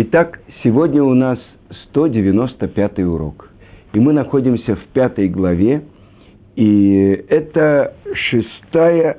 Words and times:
Итак, 0.00 0.40
сегодня 0.62 1.02
у 1.02 1.12
нас 1.12 1.40
195 1.88 3.00
урок. 3.00 3.50
И 3.92 3.98
мы 3.98 4.12
находимся 4.12 4.76
в 4.76 4.84
пятой 4.92 5.28
главе. 5.28 5.82
И 6.54 7.24
это 7.28 7.96
шестая, 8.14 9.18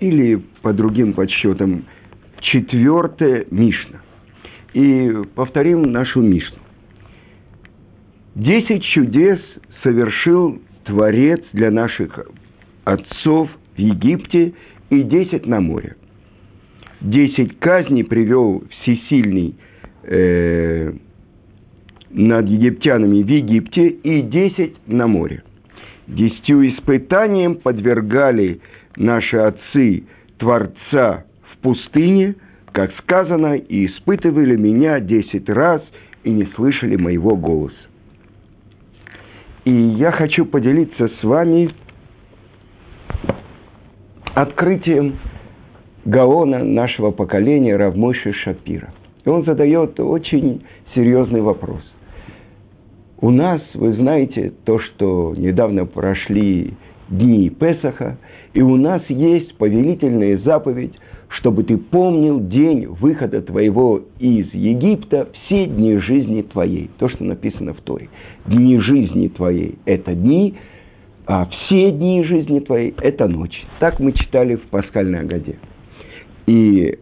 или 0.00 0.42
по 0.62 0.72
другим 0.72 1.12
подсчетам, 1.12 1.84
четвертая 2.40 3.46
Мишна. 3.52 4.00
И 4.74 5.22
повторим 5.36 5.82
нашу 5.82 6.20
Мишну. 6.20 6.58
Десять 8.34 8.82
чудес 8.86 9.38
совершил 9.84 10.60
Творец 10.82 11.44
для 11.52 11.70
наших 11.70 12.26
отцов 12.82 13.50
в 13.76 13.78
Египте 13.78 14.52
и 14.90 15.02
десять 15.04 15.46
на 15.46 15.60
море. 15.60 15.94
Десять 17.00 17.60
казней 17.60 18.02
привел 18.02 18.64
всесильный 18.82 19.54
э, 20.08 20.92
над 22.10 22.48
египтянами 22.48 23.22
в 23.22 23.28
Египте 23.28 23.88
и 23.88 24.22
десять 24.22 24.74
на 24.86 25.06
море. 25.06 25.42
Десятью 26.06 26.68
испытаниям 26.70 27.56
подвергали 27.56 28.60
наши 28.96 29.36
отцы 29.36 30.04
Творца 30.38 31.24
в 31.52 31.58
пустыне, 31.58 32.34
как 32.72 32.92
сказано, 32.98 33.56
и 33.56 33.86
испытывали 33.86 34.56
меня 34.56 35.00
десять 35.00 35.48
раз 35.48 35.82
и 36.24 36.30
не 36.30 36.46
слышали 36.56 36.96
моего 36.96 37.36
голоса. 37.36 37.76
И 39.64 39.70
я 39.70 40.12
хочу 40.12 40.46
поделиться 40.46 41.08
с 41.20 41.24
вами 41.24 41.70
открытием 44.34 45.18
Гаона 46.06 46.64
нашего 46.64 47.10
поколения 47.10 47.76
Равмойши 47.76 48.32
Шапира. 48.32 48.94
И 49.28 49.30
он 49.30 49.44
задает 49.44 50.00
очень 50.00 50.62
серьезный 50.94 51.42
вопрос. 51.42 51.82
У 53.20 53.30
нас, 53.30 53.60
вы 53.74 53.92
знаете, 53.92 54.54
то, 54.64 54.78
что 54.78 55.34
недавно 55.36 55.84
прошли 55.84 56.72
дни 57.10 57.50
Песаха, 57.50 58.16
и 58.54 58.62
у 58.62 58.76
нас 58.76 59.02
есть 59.10 59.54
повелительная 59.58 60.38
заповедь, 60.38 60.94
чтобы 61.28 61.64
ты 61.64 61.76
помнил 61.76 62.40
день 62.40 62.86
выхода 62.86 63.42
твоего 63.42 64.00
из 64.18 64.46
Египта 64.54 65.28
все 65.44 65.66
дни 65.66 65.98
жизни 65.98 66.40
твоей. 66.40 66.88
То, 66.98 67.10
что 67.10 67.22
написано 67.22 67.74
в 67.74 67.82
Торе. 67.82 68.08
Дни 68.46 68.80
жизни 68.80 69.28
твоей– 69.28 69.74
это 69.84 70.14
дни, 70.14 70.54
а 71.26 71.44
все 71.50 71.90
дни 71.90 72.24
жизни 72.24 72.60
твоей– 72.60 72.94
это 73.02 73.28
ночь. 73.28 73.62
Так 73.78 74.00
мы 74.00 74.12
читали 74.12 74.54
в 74.54 74.62
Пасхальной 74.70 75.20
Агаде. 75.20 75.58
И 76.46 76.98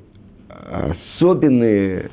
особенные 1.16 2.10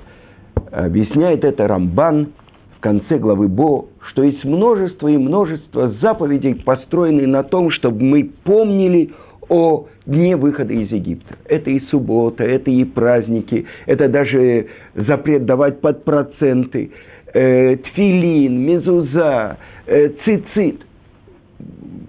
объясняет 0.72 1.44
это 1.44 1.67
Рамбан 1.67 2.30
в 2.77 2.80
конце 2.80 3.17
главы 3.17 3.47
Бо, 3.47 3.88
что 4.09 4.23
есть 4.23 4.44
множество 4.44 5.08
и 5.08 5.17
множество 5.17 5.91
заповедей, 6.02 6.55
построенные 6.55 7.27
на 7.27 7.44
том, 7.44 7.72
чтобы 7.72 8.02
мы 8.03 8.30
помнили 8.44 9.11
о 9.50 9.88
дне 10.05 10.35
выхода 10.35 10.73
из 10.73 10.91
Египта. 10.91 11.35
Это 11.45 11.69
и 11.69 11.80
суббота, 11.89 12.44
это 12.44 12.72
и 12.72 12.83
праздники, 12.83 13.66
это 13.85 14.09
даже 14.09 14.67
запрет 14.95 15.45
давать 15.45 15.80
под 15.81 16.03
проценты, 16.03 16.91
э, 17.33 17.78
тфилин, 17.78 18.59
мезуза, 18.59 19.57
э, 19.85 20.09
цицит– 20.25 20.81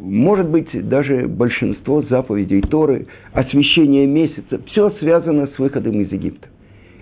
может 0.05 0.49
быть, 0.49 0.69
даже 0.89 1.27
большинство 1.27 2.03
заповедей 2.03 2.61
Торы, 2.61 3.07
освящение 3.33 4.07
месяца, 4.07 4.61
все 4.67 4.91
связано 5.01 5.49
с 5.49 5.59
выходом 5.59 6.01
из 6.01 6.13
Египта. 6.13 6.49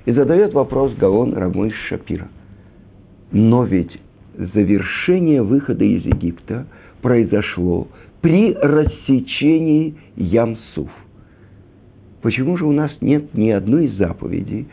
И 0.05 0.13
задает 0.13 0.53
вопрос 0.53 0.95
Гаон 0.95 1.35
Рамой 1.35 1.73
Шапира. 1.89 2.29
Но 3.33 3.65
ведь 3.65 3.91
завершение 4.37 5.43
выхода 5.43 5.85
из 5.85 6.05
Египта 6.05 6.67
произошло 7.01 7.89
при 8.21 8.55
рассечении 8.55 9.95
Ямсуф. 10.17 10.91
Почему 12.23 12.57
же 12.57 12.67
у 12.67 12.73
нас 12.73 12.93
нет 13.01 13.35
ни 13.35 13.51
одной 13.51 13.89
заповеди 13.99 14.67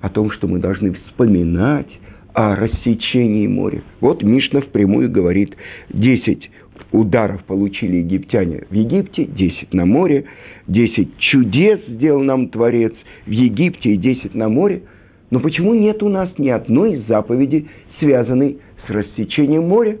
о 0.00 0.08
том, 0.10 0.30
что 0.30 0.46
мы 0.46 0.60
должны 0.60 0.92
вспоминать 0.92 1.88
о 2.34 2.54
рассечении 2.54 3.48
моря? 3.48 3.82
Вот 4.00 4.22
Мишна 4.22 4.60
впрямую 4.60 5.10
говорит, 5.10 5.56
10 5.90 6.50
ударов 6.92 7.44
получили 7.44 7.96
египтяне 7.96 8.64
в 8.70 8.74
Египте, 8.74 9.24
10 9.24 9.74
на 9.74 9.86
море, 9.86 10.24
10 10.66 11.18
чудес 11.18 11.80
сделал 11.86 12.22
нам 12.22 12.48
Творец 12.48 12.94
в 13.26 13.30
Египте 13.30 13.90
и 13.94 13.96
10 13.96 14.34
на 14.34 14.48
море. 14.48 14.82
Но 15.30 15.40
почему 15.40 15.74
нет 15.74 16.02
у 16.02 16.08
нас 16.08 16.30
ни 16.38 16.48
одной 16.48 16.94
из 16.94 17.06
заповедей, 17.06 17.68
связанной 17.98 18.58
с 18.86 18.90
рассечением 18.90 19.68
моря? 19.68 19.98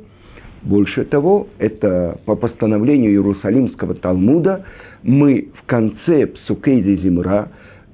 Больше 0.62 1.04
того, 1.04 1.48
это 1.58 2.18
по 2.24 2.34
постановлению 2.34 3.12
Иерусалимского 3.12 3.94
Талмуда, 3.94 4.64
мы 5.02 5.48
в 5.54 5.66
конце 5.66 6.26
Псукейда 6.26 6.96
Зимра, 6.96 7.50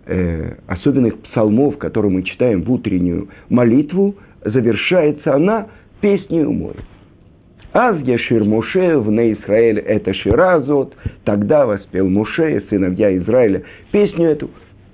э, 0.07 0.55
особенных 0.67 1.19
псалмов, 1.19 1.77
которые 1.77 2.13
мы 2.13 2.23
читаем 2.23 2.63
в 2.63 2.73
утреннюю 2.73 3.29
молитву, 3.51 4.15
завершается 4.45 5.35
она 5.35 5.67
песней 6.01 6.45
моря. 6.45 6.81
Аз 7.75 7.97
Яшир 8.07 8.45
Муше 8.45 8.99
в 8.99 9.11
Израиль 9.11 9.81
это 9.81 10.15
Ширазот, 10.15 10.95
тогда 11.25 11.67
воспел 11.67 12.09
Муше, 12.09 12.63
сыновья 12.71 13.17
Израиля, 13.17 13.65
песню 13.91 14.29
эту. 14.29 14.49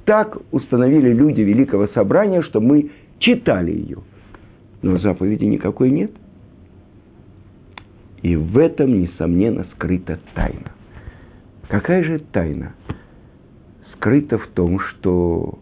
Так 0.07 0.39
установили 0.51 1.13
люди 1.13 1.43
Великого 1.43 1.89
Собрания, 1.89 2.41
что 2.41 2.63
мы 2.63 2.91
читали 3.19 3.71
ее. 3.71 3.99
Но 4.81 4.97
заповеди 4.99 5.45
никакой 5.45 5.91
нет. 5.91 6.11
И 8.23 8.35
в 8.35 8.57
этом, 8.57 8.99
несомненно, 8.99 9.67
скрыта 9.75 10.19
тайна. 10.35 10.73
Какая 11.69 12.03
же 12.03 12.19
тайна? 12.33 12.73
Скрыта 13.93 14.39
в 14.39 14.47
том, 14.55 14.81
что, 14.81 15.59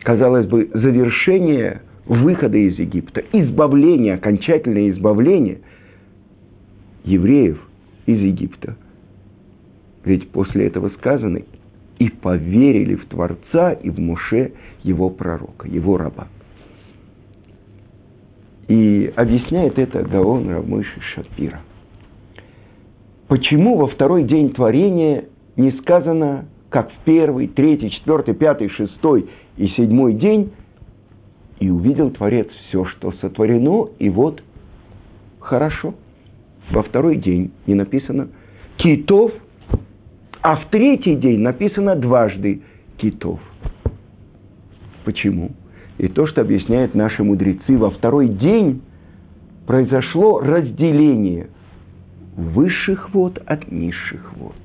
казалось 0.00 0.46
бы, 0.46 0.68
завершение 0.74 1.80
выхода 2.04 2.58
из 2.58 2.78
Египта, 2.78 3.22
избавление, 3.32 4.12
окончательное 4.16 4.90
избавление– 4.90 5.60
евреев 7.04 7.60
из 8.06 8.18
Египта. 8.18 8.76
Ведь 10.04 10.30
после 10.30 10.66
этого 10.66 10.90
сказано, 10.90 11.40
и 11.98 12.08
поверили 12.08 12.96
в 12.96 13.06
Творца 13.06 13.72
и 13.72 13.88
в 13.88 13.98
Муше, 13.98 14.52
его 14.82 15.10
пророка, 15.10 15.68
его 15.68 15.96
раба. 15.96 16.28
И 18.66 19.12
объясняет 19.14 19.78
это 19.78 20.02
Гаон 20.02 20.48
Рамыши 20.48 21.00
Шапира. 21.14 21.60
Почему 23.28 23.76
во 23.76 23.86
второй 23.86 24.24
день 24.24 24.52
творения 24.52 25.26
не 25.56 25.70
сказано, 25.72 26.46
как 26.68 26.90
в 26.90 27.04
первый, 27.04 27.46
третий, 27.46 27.90
четвертый, 27.90 28.34
пятый, 28.34 28.68
шестой 28.70 29.28
и 29.56 29.68
седьмой 29.68 30.14
день, 30.14 30.52
и 31.60 31.70
увидел 31.70 32.10
Творец 32.10 32.48
все, 32.68 32.84
что 32.86 33.12
сотворено, 33.20 33.88
и 33.98 34.10
вот 34.10 34.42
хорошо– 35.38 35.94
во 36.70 36.82
второй 36.82 37.16
день 37.16 37.52
не 37.66 37.74
написано 37.74 38.28
китов, 38.76 39.32
а 40.42 40.56
в 40.56 40.66
третий 40.70 41.16
день 41.16 41.40
написано 41.40 41.96
дважды 41.96 42.62
китов. 42.96 43.40
Почему? 45.04 45.52
И 45.98 46.08
то, 46.08 46.26
что 46.26 46.40
объясняют 46.40 46.94
наши 46.94 47.22
мудрецы, 47.22 47.76
во 47.76 47.90
второй 47.90 48.28
день 48.28 48.82
произошло 49.66 50.40
разделение 50.40 51.48
высших 52.36 53.14
вод 53.14 53.40
от 53.46 53.70
низших 53.70 54.36
вод. 54.36 54.56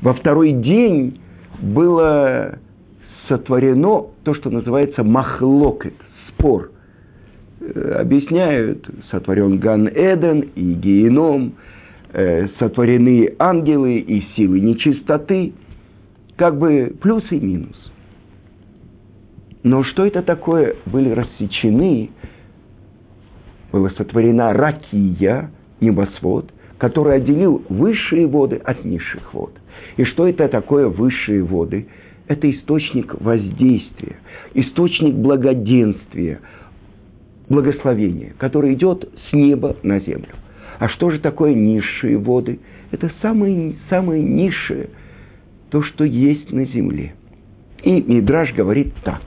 Во 0.00 0.14
второй 0.14 0.52
день 0.52 1.20
было 1.60 2.58
сотворено 3.28 4.06
то, 4.24 4.34
что 4.34 4.50
называется 4.50 5.04
махлокет, 5.04 5.94
спор– 6.28 6.70
объясняют, 8.00 8.88
сотворен 9.10 9.58
Ган-Эден 9.58 10.40
и 10.54 10.72
Геном, 10.74 11.54
э, 12.12 12.48
сотворены 12.58 13.34
ангелы 13.38 13.98
и 13.98 14.22
силы 14.34 14.60
нечистоты, 14.60 15.52
как 16.36 16.58
бы 16.58 16.94
плюс 17.00 17.24
и 17.30 17.38
минус. 17.38 17.76
Но 19.62 19.84
что 19.84 20.04
это 20.04 20.22
такое? 20.22 20.74
Были 20.86 21.10
рассечены, 21.10 22.10
была 23.70 23.90
сотворена 23.90 24.52
ракия, 24.52 25.50
небосвод, 25.80 26.52
который 26.78 27.16
отделил 27.16 27.64
высшие 27.68 28.26
воды 28.26 28.56
от 28.56 28.84
низших 28.84 29.32
вод. 29.32 29.52
И 29.96 30.04
что 30.04 30.26
это 30.26 30.48
такое 30.48 30.88
высшие 30.88 31.42
воды? 31.42 31.86
Это 32.26 32.50
источник 32.50 33.20
воздействия, 33.20 34.16
источник 34.54 35.14
благоденствия, 35.14 36.40
благословение, 37.52 38.32
которое 38.38 38.72
идет 38.72 39.06
с 39.28 39.32
неба 39.34 39.76
на 39.82 40.00
землю. 40.00 40.30
А 40.78 40.88
что 40.88 41.10
же 41.10 41.20
такое 41.20 41.52
низшие 41.52 42.16
воды? 42.16 42.58
Это 42.90 43.10
самые, 43.20 43.74
самые 43.90 44.22
низшие, 44.22 44.88
то, 45.70 45.82
что 45.82 46.04
есть 46.04 46.50
на 46.50 46.64
земле. 46.64 47.14
И 47.82 47.90
Мидраш 48.00 48.54
говорит 48.54 48.94
так. 49.04 49.20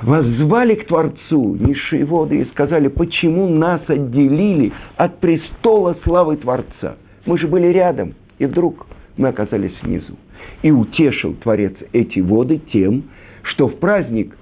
воззвали 0.00 0.76
к 0.76 0.86
Творцу 0.86 1.56
низшие 1.56 2.06
воды 2.06 2.40
и 2.40 2.44
сказали, 2.52 2.88
почему 2.88 3.48
нас 3.48 3.82
отделили 3.86 4.72
от 4.96 5.20
престола 5.20 5.94
славы 6.04 6.38
Творца. 6.38 6.96
Мы 7.26 7.38
же 7.38 7.48
были 7.48 7.66
рядом, 7.66 8.14
и 8.38 8.46
вдруг 8.46 8.86
мы 9.18 9.28
оказались 9.28 9.74
внизу. 9.82 10.16
И 10.62 10.70
утешил 10.70 11.34
Творец 11.34 11.74
эти 11.92 12.20
воды 12.20 12.62
тем, 12.72 13.04
что 13.42 13.68
в 13.68 13.78
праздник 13.78 14.34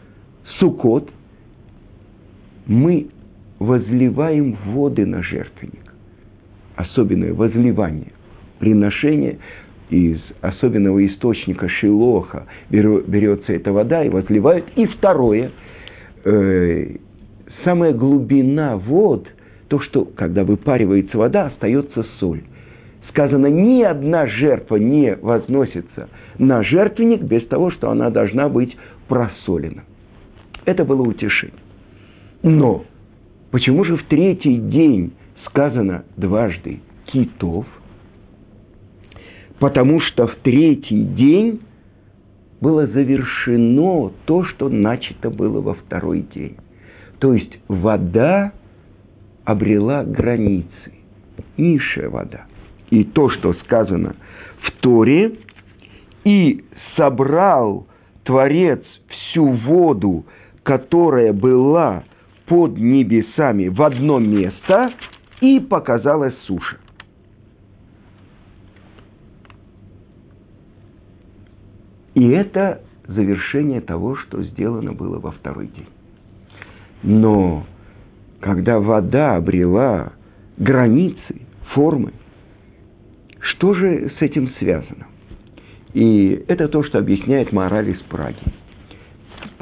Суккот 0.59 1.11
мы 2.67 3.09
возливаем 3.59 4.57
воды 4.67 5.07
на 5.07 5.23
жертвенник. 5.23 5.95
Особенное 6.77 7.33
возливание, 7.33 8.13
приношение 8.59 9.39
из 9.91 10.19
особенного 10.41 11.07
источника 11.07 11.69
шилоха 11.69 12.47
берется 12.71 13.53
эта 13.53 13.73
вода 13.73 14.05
и 14.05 14.09
возливают. 14.09 14.65
И 14.75 14.87
второе, 14.87 15.51
э, 16.25 16.97
самая 17.65 17.93
глубина 17.93 18.77
вод, 18.77 19.29
то, 19.69 19.81
что 19.81 20.05
когда 20.05 20.45
выпаривается 20.45 21.19
вода, 21.19 21.47
остается 21.47 22.05
соль. 22.19 22.43
Сказано, 23.11 23.47
ни 23.47 23.83
одна 23.83 24.27
жертва 24.27 24.77
не 24.77 25.15
возносится 25.17 26.09
на 26.39 26.63
жертвенник 26.63 27.23
без 27.23 27.47
того, 27.47 27.71
что 27.71 27.91
она 27.91 28.09
должна 28.11 28.49
быть 28.49 28.77
просолена. 29.09 29.85
Это 30.65 30.85
было 30.85 31.03
утешение. 31.03 31.62
Но 32.43 32.85
почему 33.51 33.85
же 33.85 33.97
в 33.97 34.05
третий 34.07 34.57
день 34.57 35.13
сказано 35.47 36.05
дважды 36.17 36.81
китов? 37.07 37.67
Потому 39.59 40.01
что 40.01 40.27
в 40.27 40.35
третий 40.37 41.05
день 41.05 41.61
было 42.61 42.87
завершено 42.87 44.11
то, 44.25 44.45
что 44.45 44.69
начато 44.69 45.31
было 45.31 45.61
во 45.61 45.75
второй 45.75 46.23
день. 46.35 46.57
То 47.21 47.35
есть 47.35 47.59
вода 47.69 48.53
обрела 49.45 50.05
границы, 50.05 50.93
низшая 51.57 52.09
вода. 52.09 52.47
И 52.91 53.05
то, 53.05 53.31
что 53.31 53.55
сказано 53.65 54.17
в 54.63 54.71
Торе, 54.81 55.39
и 56.25 56.65
собрал 56.97 57.87
Творец 58.25 58.83
всю 59.09 59.47
воду, 59.47 60.25
которая 60.63 61.33
была 61.33 62.05
под 62.47 62.77
небесами 62.77 63.69
в 63.69 63.83
одно 63.83 64.19
место, 64.19 64.93
и 65.41 65.59
показалась 65.59 66.35
суша. 66.47 66.79
И 72.15 72.29
это 72.29 72.83
завершение 73.07 73.81
того, 73.81 74.17
что 74.17 74.43
сделано 74.43 74.93
было 74.93 75.19
во 75.19 75.33
второй 75.33 75.67
день. 75.69 75.89
Но 77.03 77.65
когда 78.41 78.79
вода 78.79 79.37
обрела 79.37 80.13
границы, 80.57 81.43
формы, 81.75 82.13
что 83.41 83.75
же 83.75 84.13
с 84.19 84.23
этим 84.23 84.51
связано? 84.59 85.07
И 85.95 86.45
это 86.49 86.69
то, 86.69 86.83
что 86.85 86.99
объясняет 86.99 87.53
мораль 87.53 87.91
из 87.91 88.01
Праги. 88.03 88.39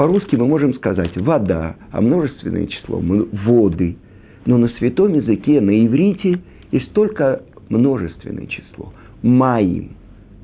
По-русски 0.00 0.34
мы 0.34 0.46
можем 0.46 0.72
сказать 0.76 1.14
вода, 1.18 1.76
а 1.92 2.00
множественное 2.00 2.66
число 2.68 3.02
воды. 3.02 3.98
Но 4.46 4.56
на 4.56 4.68
святом 4.78 5.12
языке, 5.12 5.60
на 5.60 5.84
иврите 5.84 6.40
есть 6.72 6.90
только 6.94 7.42
множественное 7.68 8.46
число. 8.46 8.94
Маим. 9.22 9.90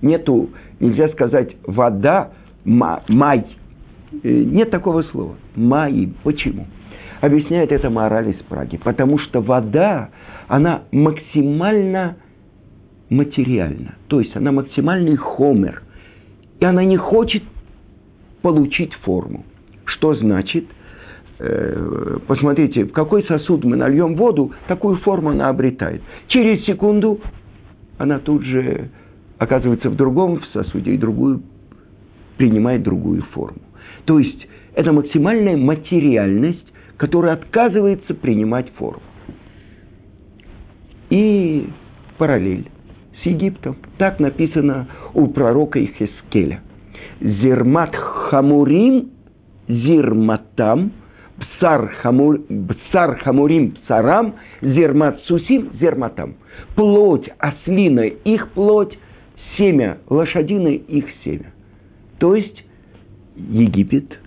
Нету, 0.02 0.50
нельзя 0.78 1.08
сказать 1.08 1.56
вода, 1.66 2.32
ма, 2.66 3.02
май. 3.08 3.46
Э, 4.22 4.30
нет 4.30 4.68
такого 4.70 5.04
слова. 5.04 5.36
Маим. 5.54 6.16
Почему? 6.22 6.66
Объясняет 7.22 7.72
это 7.72 7.88
мораль 7.88 8.32
из 8.32 8.42
Праги. 8.50 8.76
Потому 8.76 9.18
что 9.20 9.40
вода, 9.40 10.10
она 10.48 10.82
максимально 10.92 12.18
материальна. 13.08 13.94
То 14.08 14.20
есть 14.20 14.36
она 14.36 14.52
максимальный 14.52 15.16
хомер. 15.16 15.82
И 16.60 16.64
она 16.66 16.84
не 16.84 16.98
хочет 16.98 17.42
получить 18.46 18.94
форму. 19.02 19.44
Что 19.86 20.14
значит? 20.14 20.66
Э, 21.40 22.18
посмотрите, 22.28 22.84
в 22.84 22.92
какой 22.92 23.24
сосуд 23.24 23.64
мы 23.64 23.76
нальем 23.76 24.14
воду, 24.14 24.52
такую 24.68 24.98
форму 24.98 25.30
она 25.30 25.48
обретает. 25.48 26.00
Через 26.28 26.64
секунду 26.64 27.20
она 27.98 28.20
тут 28.20 28.44
же 28.44 28.88
оказывается 29.38 29.90
в 29.90 29.96
другом 29.96 30.40
сосуде 30.52 30.92
и 30.92 30.96
другую 30.96 31.42
принимает 32.36 32.84
другую 32.84 33.22
форму. 33.32 33.62
То 34.04 34.20
есть 34.20 34.46
это 34.76 34.92
максимальная 34.92 35.56
материальность, 35.56 36.72
которая 36.98 37.32
отказывается 37.32 38.14
принимать 38.14 38.70
форму. 38.78 39.02
И 41.10 41.68
параллель 42.16 42.70
с 43.20 43.26
Египтом. 43.26 43.76
Так 43.98 44.20
написано 44.20 44.86
у 45.14 45.26
пророка 45.26 45.82
Ихескеля. 45.82 46.60
Зермат 47.20 47.94
хамурим, 47.94 49.10
зерматам, 49.68 50.92
псар, 51.38 51.88
хамур, 52.02 52.40
псар 52.68 53.18
хамурим 53.22 53.72
псарам, 53.72 54.34
зермат 54.60 55.20
сусим, 55.22 55.70
зерматам. 55.80 56.36
Плоть 56.74 57.28
ослиная, 57.38 58.08
их 58.08 58.48
плоть, 58.50 58.98
семя 59.56 59.98
лошадиное, 60.08 60.74
их 60.74 61.06
семя. 61.24 61.52
То 62.18 62.34
есть 62.34 62.64
Египет, 63.36 64.18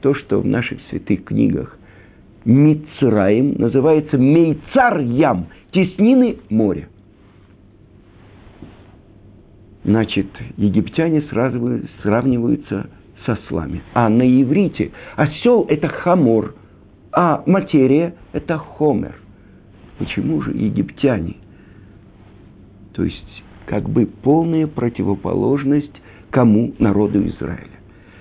то, 0.00 0.14
что 0.14 0.40
в 0.40 0.46
наших 0.46 0.78
святых 0.90 1.24
книгах 1.24 1.78
Мицраим 2.44 3.54
называется 3.58 4.16
Мейцар 4.16 5.00
Ям, 5.00 5.46
теснины 5.72 6.38
моря– 6.48 6.88
значит, 9.88 10.26
египтяне 10.58 11.22
сразу 11.22 11.80
сравниваются 12.02 12.90
с 13.24 13.28
ослами. 13.28 13.82
А 13.94 14.08
на 14.08 14.22
иврите 14.22 14.92
осел– 15.16 15.64
это 15.68 15.88
хамор, 15.88 16.54
а 17.10 17.42
материя– 17.46 18.14
это 18.32 18.58
хомер. 18.58 19.14
Почему 19.98 20.42
же 20.42 20.52
египтяне? 20.52 21.36
То 22.92 23.02
есть, 23.02 23.42
как 23.66 23.88
бы 23.88 24.06
полная 24.06 24.66
противоположность 24.66 25.94
кому? 26.30 26.74
Народу 26.78 27.26
Израиля. 27.26 27.78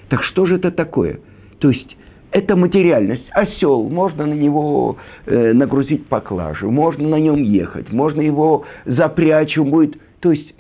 Так 0.08 0.24
что 0.24 0.46
же 0.46 0.56
это 0.56 0.72
такое? 0.72 1.20
То 1.60 1.70
есть, 1.70 1.98
это 2.32 2.56
материальность. 2.56 3.28
Осел, 3.32 3.90
можно 3.90 4.26
на 4.26 4.34
него 4.34 4.98
э, 5.26 5.52
нагрузить 5.54 6.08
поклажу, 6.08 6.72
можно 6.72 7.10
на 7.10 7.20
нем 7.20 7.44
ехать, 7.44 7.92
можно 7.92 8.22
его 8.22 8.64
запрячь, 8.86 9.58
он 9.58 9.70
будет... 9.70 9.98
То 10.22 10.32
есть, 10.32 10.54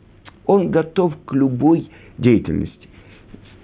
он 0.47 0.71
готов 0.71 1.13
к 1.25 1.33
любой 1.33 1.89
деятельности. 2.17 2.87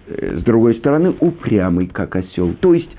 Э, 0.07 0.37
с 0.39 0.43
другой 0.43 0.75
стороны, 0.75 1.15
упрямый, 1.19 1.87
как 1.87 2.15
осел. 2.15 2.53
То 2.59 2.73
есть, 2.73 2.89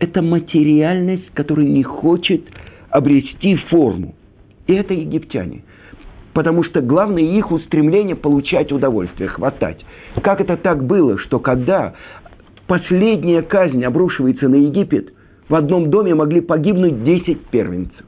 это 0.00 0.22
материальность, 0.22 1.30
которая 1.34 1.66
не 1.66 1.82
хочет 1.82 2.42
обрести 2.90 3.56
форму. 3.70 4.14
И 4.66 4.72
это 4.72 4.94
египтяне. 4.94 5.62
Потому 6.32 6.62
что 6.62 6.80
главное 6.80 7.22
их 7.22 7.50
устремление 7.50 8.16
получать 8.16 8.72
удовольствие, 8.72 9.28
хватать. 9.28 9.84
Как 10.22 10.40
это 10.40 10.56
так 10.56 10.84
было, 10.84 11.18
что 11.18 11.38
когда 11.38 11.94
последняя 12.66 13.42
казнь 13.42 13.84
обрушивается 13.84 14.48
на 14.48 14.56
Египет, 14.56 15.12
в 15.48 15.54
одном 15.54 15.90
доме 15.90 16.14
могли 16.14 16.40
погибнуть 16.40 17.02
10 17.02 17.46
первенцев. 17.46 18.04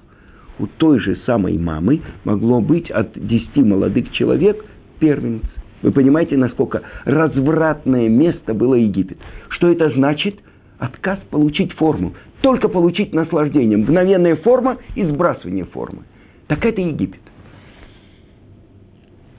У 0.58 0.66
той 0.66 1.00
же 1.00 1.16
самой 1.24 1.58
мамы 1.58 2.02
могло 2.24 2.60
быть 2.60 2.90
от 2.90 3.12
10 3.14 3.56
молодых 3.56 4.12
человек 4.12 4.64
первенец. 5.00 5.42
Вы 5.82 5.90
понимаете, 5.92 6.36
насколько 6.36 6.82
развратное 7.04 8.08
место 8.08 8.54
было 8.54 8.74
Египет. 8.74 9.18
Что 9.48 9.72
это 9.72 9.90
значит? 9.90 10.38
Отказ 10.78 11.18
получить 11.30 11.72
форму. 11.72 12.14
Только 12.42 12.68
получить 12.68 13.12
наслаждение. 13.12 13.78
Мгновенная 13.78 14.36
форма 14.36 14.78
и 14.94 15.04
сбрасывание 15.04 15.64
формы. 15.64 16.02
Так 16.46 16.64
это 16.64 16.80
Египет. 16.80 17.20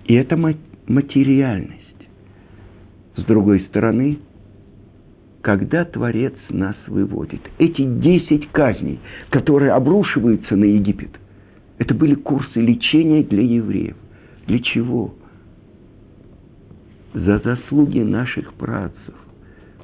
И 0.06 0.16
это 0.16 0.36
материальность. 0.88 1.78
С 3.16 3.24
другой 3.24 3.62
стороны, 3.62 4.20
когда 5.42 5.86
Творец 5.86 6.34
нас 6.50 6.76
выводит, 6.88 7.42
эти 7.58 7.84
десять 7.84 8.50
казней, 8.52 9.00
которые 9.30 9.72
обрушиваются 9.72 10.56
на 10.56 10.66
Египет, 10.66 11.12
это 11.78 11.94
были 11.94 12.16
курсы 12.16 12.60
лечения 12.60 13.24
для 13.24 13.42
евреев. 13.42 13.96
Для 14.48 14.60
чего? 14.60 15.16
За 17.14 17.40
заслуги 17.40 18.00
наших 18.00 18.54
працев. 18.54 19.16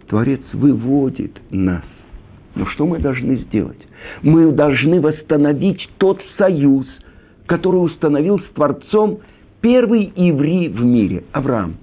Творец 0.08 0.42
выводит 0.54 1.40
нас. 1.52 1.84
Но 2.56 2.66
что 2.68 2.86
мы 2.86 3.00
должны 3.00 3.38
сделать? 3.38 3.80
Мы 4.22 4.52
должны 4.52 5.02
восстановить 5.02 5.88
тот 5.98 6.22
союз, 6.38 6.88
который 7.46 7.78
установил 7.78 8.40
с 8.40 8.46
Творцом 8.54 9.20
первый 9.62 10.12
еврей 10.16 10.70
в 10.70 10.84
мире, 10.84 11.24
Авраам. 11.34 11.76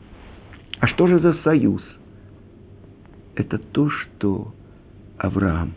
А 0.81 0.87
что 0.87 1.07
же 1.07 1.19
за 1.19 1.35
союз? 1.45 1.83
Это 3.37 3.59
то, 3.59 3.91
что 3.91 4.49
Авраам. 5.19 5.73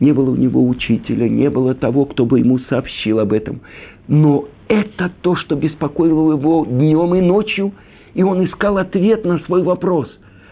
Не 0.00 0.12
было 0.12 0.30
у 0.30 0.36
него 0.36 0.66
учителя, 0.66 1.28
не 1.28 1.50
было 1.50 1.74
того, 1.74 2.06
кто 2.06 2.24
бы 2.24 2.40
ему 2.40 2.58
сообщил 2.60 3.20
об 3.20 3.32
этом. 3.32 3.60
Но 4.08 4.46
это 4.68 5.10
то, 5.20 5.36
что 5.36 5.56
беспокоило 5.56 6.32
его 6.32 6.64
днем 6.64 7.14
и 7.14 7.20
ночью, 7.20 7.72
и 8.14 8.22
он 8.22 8.44
искал 8.44 8.78
ответ 8.78 9.24
на 9.24 9.38
свой 9.40 9.62
вопрос. 9.62 10.08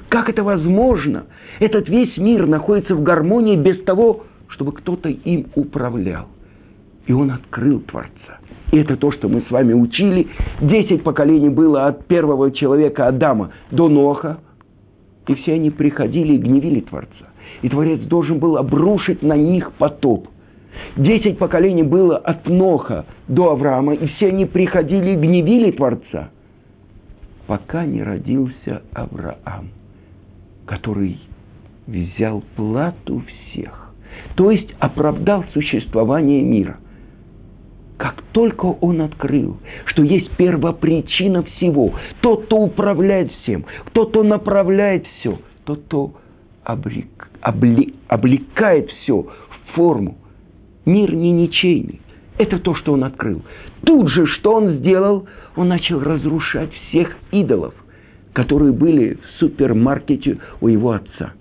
Как 0.09 0.29
это 0.29 0.43
возможно? 0.43 1.27
Этот 1.61 1.89
весь 1.89 2.17
мир 2.17 2.47
находится 2.47 2.95
в 2.95 3.03
гармонии 3.03 3.57
без 3.57 3.83
того, 3.85 4.25
чтобы 4.49 4.73
кто-то 4.73 5.09
им 5.09 5.47
управлял. 5.55 6.27
И 7.07 7.13
он 7.13 7.31
открыл 7.31 7.81
Творца. 7.81 8.39
И 8.71 8.79
это 8.79 8.97
то, 8.97 9.13
что 9.13 9.29
мы 9.29 9.43
с 9.43 9.51
вами 9.51 9.73
учили. 9.73 10.29
Десять 10.61 11.03
поколений 11.03 11.49
было 11.49 11.87
от 11.87 12.07
первого 12.07 12.51
человека 12.51 13.09
Адама 13.09 13.51
до 13.71 13.89
Ноха. 13.89 14.39
И 15.27 15.35
все 15.35 15.55
они 15.55 15.71
приходили 15.71 16.35
и 16.35 16.39
гневили 16.39 16.81
Творца. 16.81 17.29
И 17.63 17.69
Творец 17.69 18.01
должен 18.01 18.39
был 18.39 18.57
обрушить 18.57 19.23
на 19.23 19.37
них 19.37 19.73
потоп. 19.73 20.29
Десять 20.97 21.39
поколений 21.39 21.83
было 21.83 22.17
от 22.17 22.49
Ноха 22.49 23.05
до 23.27 23.53
Авраама, 23.53 23.95
и 23.95 24.07
все 24.07 24.29
они 24.29 24.47
приходили 24.47 25.11
и 25.11 25.17
гневили 25.17 25.71
Творца, 25.71 26.31
пока 27.49 27.85
не 27.85 28.03
родился 28.03 28.83
Авраам, 28.93 29.71
который 30.67 31.19
взял 31.89 32.45
плату 32.55 33.25
всех, 33.27 33.93
то 34.37 34.53
есть 34.53 34.69
оправдал 34.79 35.45
существование 35.53 36.43
мира– 36.43 36.77
как 37.99 38.23
только 38.31 38.65
он 38.65 39.03
открыл, 39.03 39.57
что 39.87 40.05
есть 40.05 40.31
первопричина 40.37 41.43
всего, 41.43 41.95
тот, 42.21 42.45
кто 42.45 42.59
управляет 42.59 43.33
всем, 43.43 43.65
тот, 43.93 44.11
кто 44.11 44.23
направляет 44.23 45.05
все, 45.19 45.41
тот, 45.65 45.83
кто 45.87 46.13
облик, 46.65 47.29
обли, 47.41 47.95
облекает 48.07 48.89
все 49.03 49.23
в 49.23 49.75
форму. 49.75 50.17
Мир 50.85 51.13
не 51.13 51.33
ничейный. 51.33 52.01
Это 52.39 52.61
то, 52.61 52.75
что 52.77 52.93
он 52.93 53.05
открыл. 53.05 53.43
Тут 53.85 54.11
же, 54.11 54.27
что 54.27 54.55
он 54.55 54.79
сделал? 54.79 55.27
Он 55.57 55.69
начал 55.69 56.01
разрушать 56.01 56.73
всех 56.89 57.17
идолов, 57.33 57.75
которые 58.33 58.73
были 58.73 59.15
в 59.15 59.39
супермаркете 59.41 60.39
у 60.61 60.69
его 60.69 60.93
отца. 60.93 61.33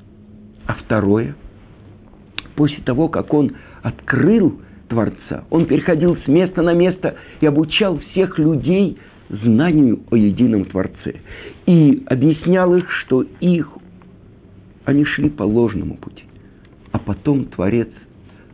А 0.65 0.73
второе, 0.73 1.35
после 2.55 2.83
того, 2.83 3.07
как 3.09 3.33
он 3.33 3.53
открыл 3.83 4.59
Творца. 4.89 5.43
Он 5.49 5.65
переходил 5.65 6.17
с 6.17 6.27
места 6.27 6.61
на 6.61 6.73
место 6.73 7.15
и 7.41 7.45
обучал 7.45 7.99
всех 7.99 8.39
людей 8.39 8.97
знанию 9.29 9.99
о 10.09 10.15
едином 10.15 10.65
Творце. 10.65 11.15
И 11.65 12.03
объяснял 12.07 12.73
их, 12.75 12.89
что 13.01 13.23
их, 13.39 13.69
они 14.85 15.03
шли 15.05 15.29
по 15.29 15.43
ложному 15.43 15.97
пути. 15.97 16.23
А 16.91 16.99
потом 16.99 17.45
Творец 17.45 17.89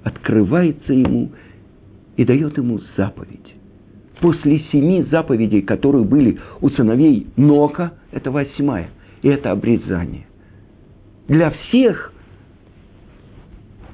открывается 0.04 0.92
ему 0.92 1.32
и 2.18 2.26
дает 2.26 2.58
ему 2.58 2.80
заповедь. 2.98 3.56
После 4.20 4.60
семи 4.72 5.04
заповедей, 5.04 5.62
которые 5.62 6.06
были 6.06 6.40
у 6.62 6.70
сыновей 6.70 7.28
Нока, 7.36 7.94
это 8.12 8.32
восьмая, 8.32 8.90
и 9.22 9.28
это 9.28 9.52
обрезание. 9.52 10.26
Для 11.28 11.52
всех 11.52 12.14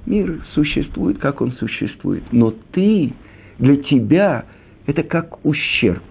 Мир 0.10 0.42
существует, 0.54 1.20
как 1.20 1.40
он 1.40 1.52
существует. 1.54 2.24
Но 2.32 2.52
ты, 2.72 3.14
для 3.60 3.78
тебя, 3.78 4.46
это 4.88 5.04
как 5.04 5.46
ущерб. 5.46 6.02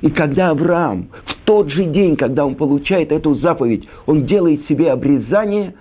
И 0.00 0.10
когда 0.10 0.50
Авраам 0.50 1.08
в 1.24 1.44
тот 1.44 1.70
же 1.70 1.84
день, 1.84 2.16
когда 2.16 2.44
он 2.44 2.56
получает 2.56 3.12
эту 3.12 3.36
заповедь, 3.36 3.88
он 4.06 4.26
делает 4.26 4.66
себе 4.66 4.90
обрезание, 4.90 5.74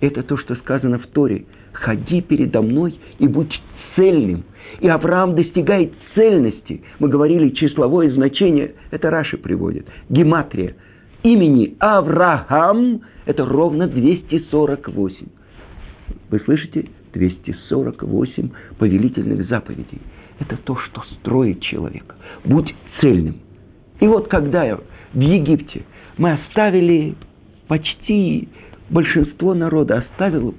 это 0.00 0.22
то, 0.22 0.36
что 0.36 0.54
сказано 0.54 0.98
в 1.00 1.06
Торе. 1.08 1.46
Ходи 1.72 2.20
передо 2.20 2.62
мной 2.62 2.94
и 3.18 3.26
будь 3.26 3.60
цельным. 3.96 4.44
И 4.78 4.88
Авраам 4.88 5.34
достигает 5.34 5.92
цельности. 6.14 6.82
Мы 6.98 7.08
говорили 7.08 7.50
числовое 7.50 8.10
значение, 8.10 8.74
это 8.90 9.10
Раши 9.10 9.36
приводит. 9.36 9.86
Гематрия. 10.08 10.76
Имени 11.22 11.76
Авраам– 11.80 13.02
это 13.26 13.44
ровно 13.44 13.88
248. 13.88 15.26
Вы 16.30 16.40
слышите? 16.40 16.86
248 17.12 18.50
повелительных 18.78 19.48
заповедей. 19.48 20.00
Это 20.38 20.56
то, 20.56 20.76
что 20.76 21.02
строит 21.18 21.60
человека. 21.60 22.14
Будь 22.44 22.74
цельным. 23.00 23.36
И 24.00 24.06
вот 24.06 24.28
когда 24.28 24.78
в 25.12 25.18
Египте 25.20 25.82
мы 26.16 26.32
оставили 26.32 27.16
почти 27.68 28.48
большинство 28.88 29.54
народа 29.54 29.98
оставило 29.98 30.54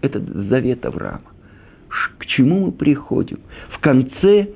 этот 0.00 0.24
завет 0.24 0.84
Авраама. 0.86 1.33
К 2.18 2.26
чему 2.26 2.66
мы 2.66 2.72
приходим? 2.72 3.40
В 3.70 3.80
конце, 3.80 4.48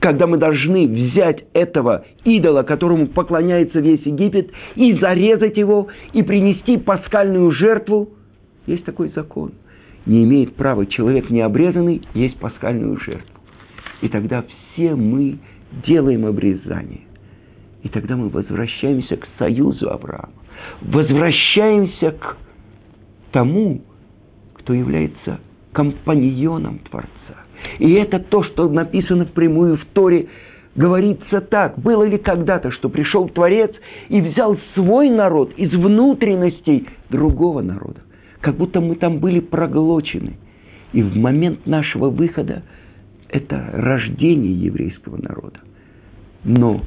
когда 0.00 0.26
мы 0.26 0.38
должны 0.38 0.86
взять 0.86 1.44
этого 1.52 2.04
идола, 2.24 2.62
которому 2.62 3.06
поклоняется 3.06 3.80
весь 3.80 4.04
Египет, 4.04 4.50
и 4.74 4.94
зарезать 4.94 5.56
его, 5.56 5.88
и 6.12 6.22
принести 6.22 6.76
пасхальную 6.76 7.50
жертву, 7.52 8.10
есть 8.66 8.84
такой 8.84 9.10
закон– 9.14 9.52
не 10.06 10.24
имеет 10.24 10.54
права 10.54 10.86
человек 10.86 11.30
необрезанный 11.30 12.02
есть 12.14 12.36
пасхальную 12.38 12.98
жертву. 13.00 13.40
И 14.02 14.08
тогда 14.08 14.44
все 14.72 14.94
мы 14.94 15.38
делаем 15.86 16.26
обрезание. 16.26 17.02
И 17.82 17.88
тогда 17.88 18.16
мы 18.16 18.28
возвращаемся 18.28 19.16
к 19.16 19.26
союзу 19.38 19.90
Авраама. 19.90 20.32
Возвращаемся 20.82 22.12
к 22.12 22.36
тому, 23.32 23.82
кто 24.54 24.72
является 24.72 25.40
компаньоном 25.74 26.78
Творца. 26.90 27.08
И 27.78 27.92
это 27.92 28.18
то, 28.18 28.42
что 28.44 28.68
написано 28.68 29.26
впрямую 29.26 29.76
в 29.76 29.84
Торе, 29.92 30.28
говорится 30.74 31.42
так. 31.42 31.78
Было 31.78 32.04
ли 32.04 32.16
когда-то, 32.16 32.70
что 32.70 32.88
пришел 32.88 33.28
Творец 33.28 33.72
и 34.08 34.22
взял 34.22 34.56
свой 34.74 35.10
народ 35.10 35.52
из 35.58 35.70
внутренностей 35.72 36.88
другого 37.10 37.60
народа? 37.60 38.00
как 38.44 38.56
будто 38.56 38.82
мы 38.82 38.96
там 38.96 39.20
были 39.20 39.40
проглочены. 39.40 40.34
И 40.92 41.02
в 41.02 41.16
момент 41.16 41.66
нашего 41.66 42.10
выхода 42.10 42.62
это 43.30 43.70
рождение 43.72 44.52
еврейского 44.52 45.16
народа. 45.16 45.60
Но 46.44 46.82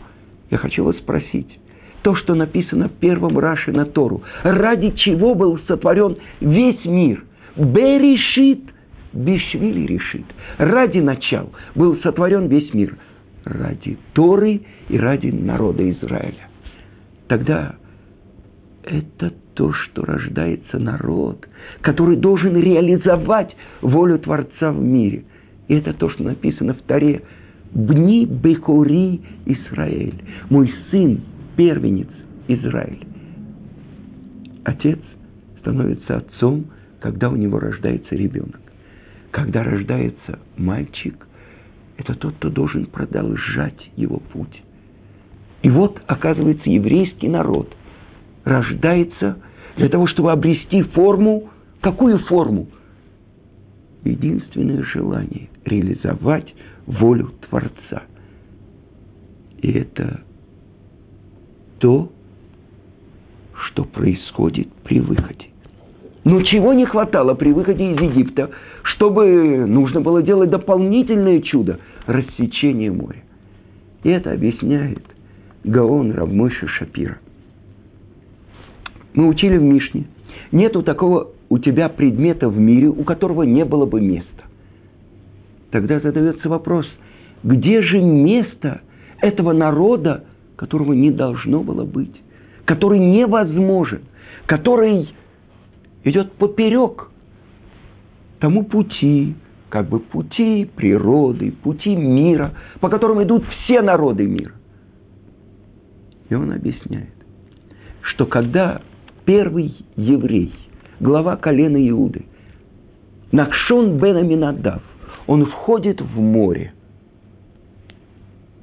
я 0.52 0.60
хочу 0.60 0.84
вас 0.84 0.96
спросить, 0.98 1.48
то, 2.04 2.16
что 2.16 2.36
написано 2.36 2.90
в 2.90 2.94
первом 2.94 3.40
Раше 3.40 3.72
на 3.72 3.86
Тору, 3.86 4.22
ради 4.44 4.92
чего 4.92 5.34
был 5.34 5.60
сотворен 5.68 6.18
весь 6.40 6.86
мир? 6.86 7.26
Берешит, 7.56 8.62
Бишвили 9.14 9.86
решит. 9.86 10.26
Ради 10.58 11.00
начал 11.00 11.52
был 11.76 11.98
сотворен 11.98 12.48
весь 12.48 12.74
мир. 12.74 12.98
Ради 13.46 13.98
Торы 14.14 14.62
и 14.90 14.98
ради 14.98 15.28
народа 15.28 15.90
Израиля. 15.92 16.50
Тогда 17.28 17.76
это 18.84 19.34
то, 19.54 19.74
что 19.74 20.06
рождается 20.06 20.80
народ, 20.80 21.48
который 21.82 22.18
должен 22.18 22.56
реализовать 22.56 23.56
волю 23.82 24.20
Творца 24.20 24.72
в 24.72 24.82
мире. 24.82 25.26
И 25.68 25.76
это 25.76 25.94
то, 25.94 26.10
что 26.10 26.24
написано 26.24 26.74
в 26.74 26.82
Таре. 26.84 27.24
«Бни 27.74 28.26
Бехури 28.26 29.22
Израиль». 29.46 30.24
Мой 30.50 30.74
сын, 30.90 31.20
первенец 31.58 32.08
Израиль. 32.48 33.06
Отец 34.64 35.00
становится 35.60 36.18
отцом, 36.18 36.66
когда 37.02 37.30
у 37.30 37.36
него 37.36 37.60
рождается 37.60 38.16
ребенок. 38.16 38.62
Когда 39.32 39.64
рождается 39.64 40.40
мальчик, 40.58 41.28
это 41.98 42.16
тот, 42.16 42.36
кто 42.36 42.50
должен 42.50 42.86
продолжать 42.86 43.90
его 43.96 44.20
путь. 44.20 44.64
И 45.62 45.70
вот, 45.70 46.02
оказывается, 46.08 46.70
еврейский 46.70 47.28
народ 47.28 47.76
рождается 48.44 49.40
для 49.76 49.90
того, 49.90 50.08
чтобы 50.08 50.32
обрести 50.32 50.82
форму. 50.82 51.50
Какую 51.82 52.20
форму? 52.20 52.68
Единственное 54.04 54.84
желание– 54.84 55.50
реализовать 55.66 56.54
волю 56.86 57.34
Творца. 57.50 58.04
И 59.58 59.72
это 59.72 60.22
то, 61.80 62.12
что 63.54 63.84
происходит 63.84 64.72
при 64.84 65.00
выходе. 65.00 65.48
Но 66.28 66.42
чего 66.42 66.74
не 66.74 66.84
хватало 66.84 67.36
при 67.36 67.54
выходе 67.54 67.94
из 67.94 68.02
Египта, 68.02 68.50
чтобы 68.84 69.66
нужно 69.66 70.02
было 70.02 70.22
делать 70.22 70.50
дополнительное 70.50 71.40
чудо– 71.40 71.80
рассечение 72.06 72.92
моря. 72.92 73.24
И 74.04 74.10
это 74.10 74.34
объясняет 74.34 75.02
Гаон 75.64 76.12
Равмойша 76.12 76.68
Шапира. 76.68 77.20
Мы 79.14 79.30
учили 79.30 79.56
в 79.56 79.64
Мишне. 79.64 80.04
Нету 80.52 80.84
такого 80.84 81.30
у 81.48 81.60
тебя 81.60 81.88
предмета 81.88 82.50
в 82.50 82.60
мире, 82.60 82.90
у 82.90 83.06
которого 83.06 83.44
не 83.44 83.64
было 83.64 83.86
бы 83.86 84.02
места. 84.02 84.44
Тогда 85.72 86.02
задается 86.02 86.50
вопрос, 86.50 86.86
где 87.42 87.82
же 87.82 88.02
место 88.02 88.82
этого 89.22 89.54
народа, 89.54 90.26
которого 90.58 90.92
не 90.92 91.10
должно 91.10 91.64
было 91.64 91.86
быть, 91.86 92.22
который 92.66 93.00
невозможен, 93.00 94.02
который 94.46 95.08
идет 96.04 96.34
поперек 96.34 97.10
тому 98.40 98.64
пути, 98.66 99.36
как 99.70 99.90
бы 99.90 100.00
пути 100.00 100.70
природы, 100.76 101.52
пути 101.52 101.96
мира, 101.96 102.54
по 102.80 102.90
которым 102.90 103.24
идут 103.24 103.44
все 103.46 103.82
народы 103.82 104.26
мира. 104.28 104.54
И 106.30 106.36
он 106.36 106.52
объясняет, 106.52 107.14
что 108.02 108.26
когда 108.26 108.82
первый 109.26 109.76
еврей, 109.96 110.54
глава 111.00 111.38
колена 111.38 111.78
Иуды, 111.90 112.26
Накшон 113.32 113.98
бен 113.98 114.18
Аминадав, 114.18 114.82
он 115.26 115.46
входит 115.46 116.02
в 116.02 116.20
море, 116.20 116.74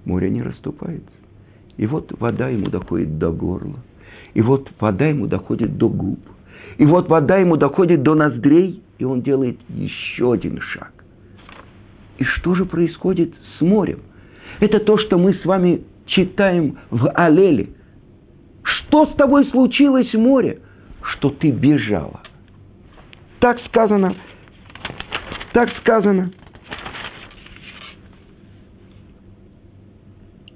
море 0.04 0.30
не 0.30 0.42
расступается. 0.42 1.10
И 1.76 1.86
вот 1.86 2.12
вода 2.18 2.48
ему 2.48 2.68
доходит 2.68 3.18
до 3.18 3.32
горла. 3.32 3.76
И 4.34 4.40
вот 4.40 4.70
вода 4.80 5.06
ему 5.06 5.26
доходит 5.26 5.76
до 5.76 5.88
губ. 5.88 6.20
И 6.78 6.84
вот 6.84 7.08
вода 7.08 7.36
ему 7.36 7.56
доходит 7.56 8.02
до 8.02 8.14
ноздрей, 8.14 8.82
и 8.98 9.04
он 9.04 9.22
делает 9.22 9.58
еще 9.68 10.32
один 10.32 10.60
шаг. 10.60 10.92
И 12.18 12.24
что 12.24 12.54
же 12.54 12.64
происходит 12.64 13.34
с 13.58 13.60
морем? 13.60 14.00
Это 14.60 14.80
то, 14.80 14.98
что 14.98 15.18
мы 15.18 15.34
с 15.34 15.44
вами 15.44 15.82
читаем 16.06 16.78
в 16.90 17.10
Алеле. 17.10 17.70
Что 18.62 19.06
с 19.06 19.14
тобой 19.16 19.46
случилось, 19.46 20.12
море? 20.14 20.60
Что 21.02 21.30
ты 21.30 21.50
бежала. 21.50 22.20
Так 23.40 23.58
сказано. 23.66 24.14
Так 25.52 25.70
сказано. 25.80 26.32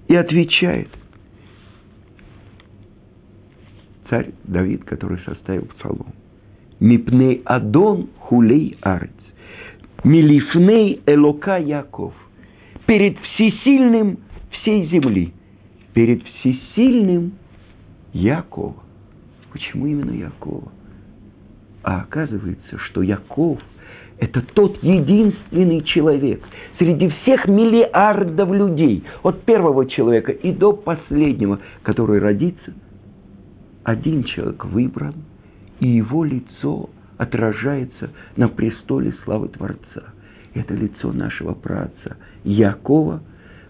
И 0.07 0.15
отвечает 0.15 0.89
царь 4.09 4.31
Давид, 4.45 4.85
который 4.85 5.19
составил 5.21 5.67
псалом. 5.77 6.13
Мипней 6.81 7.43
Адон 7.45 8.09
хулей 8.19 8.77
арец. 8.83 9.11
Милифней 10.05 11.03
Элока 11.07 11.59
Яков. 11.59 12.15
Перед 12.87 13.19
всесильным 13.19 14.19
всей 14.51 14.87
земли. 14.89 15.33
Перед 15.95 16.23
всесильным 16.23 17.33
Якова. 18.13 18.77
Почему 19.53 19.87
именно 19.87 20.13
Якова? 20.13 20.71
А 21.83 22.03
оказывается, 22.03 22.79
что 22.79 23.03
Яков– 23.03 23.59
это 24.19 24.43
тот 24.55 24.83
единственный 24.83 25.83
человек 25.83 26.43
среди 26.79 27.09
всех 27.09 27.47
миллиардов 27.47 28.53
людей, 28.53 29.05
от 29.23 29.43
первого 29.43 29.87
человека 29.87 30.33
и 30.33 30.53
до 30.53 30.73
последнего, 30.73 31.61
который 31.83 32.19
родится. 32.19 32.75
Один 33.89 34.23
человек 34.25 34.67
выбран, 34.67 35.15
и 35.81 35.89
его 35.89 36.23
лицо 36.23 36.91
отражается 37.17 38.11
на 38.37 38.49
престоле 38.49 39.15
славы 39.25 39.49
Творца. 39.49 40.13
Это 40.53 40.75
лицо 40.75 41.11
нашего 41.11 41.55
праца 41.55 42.19
Якова, 42.45 43.23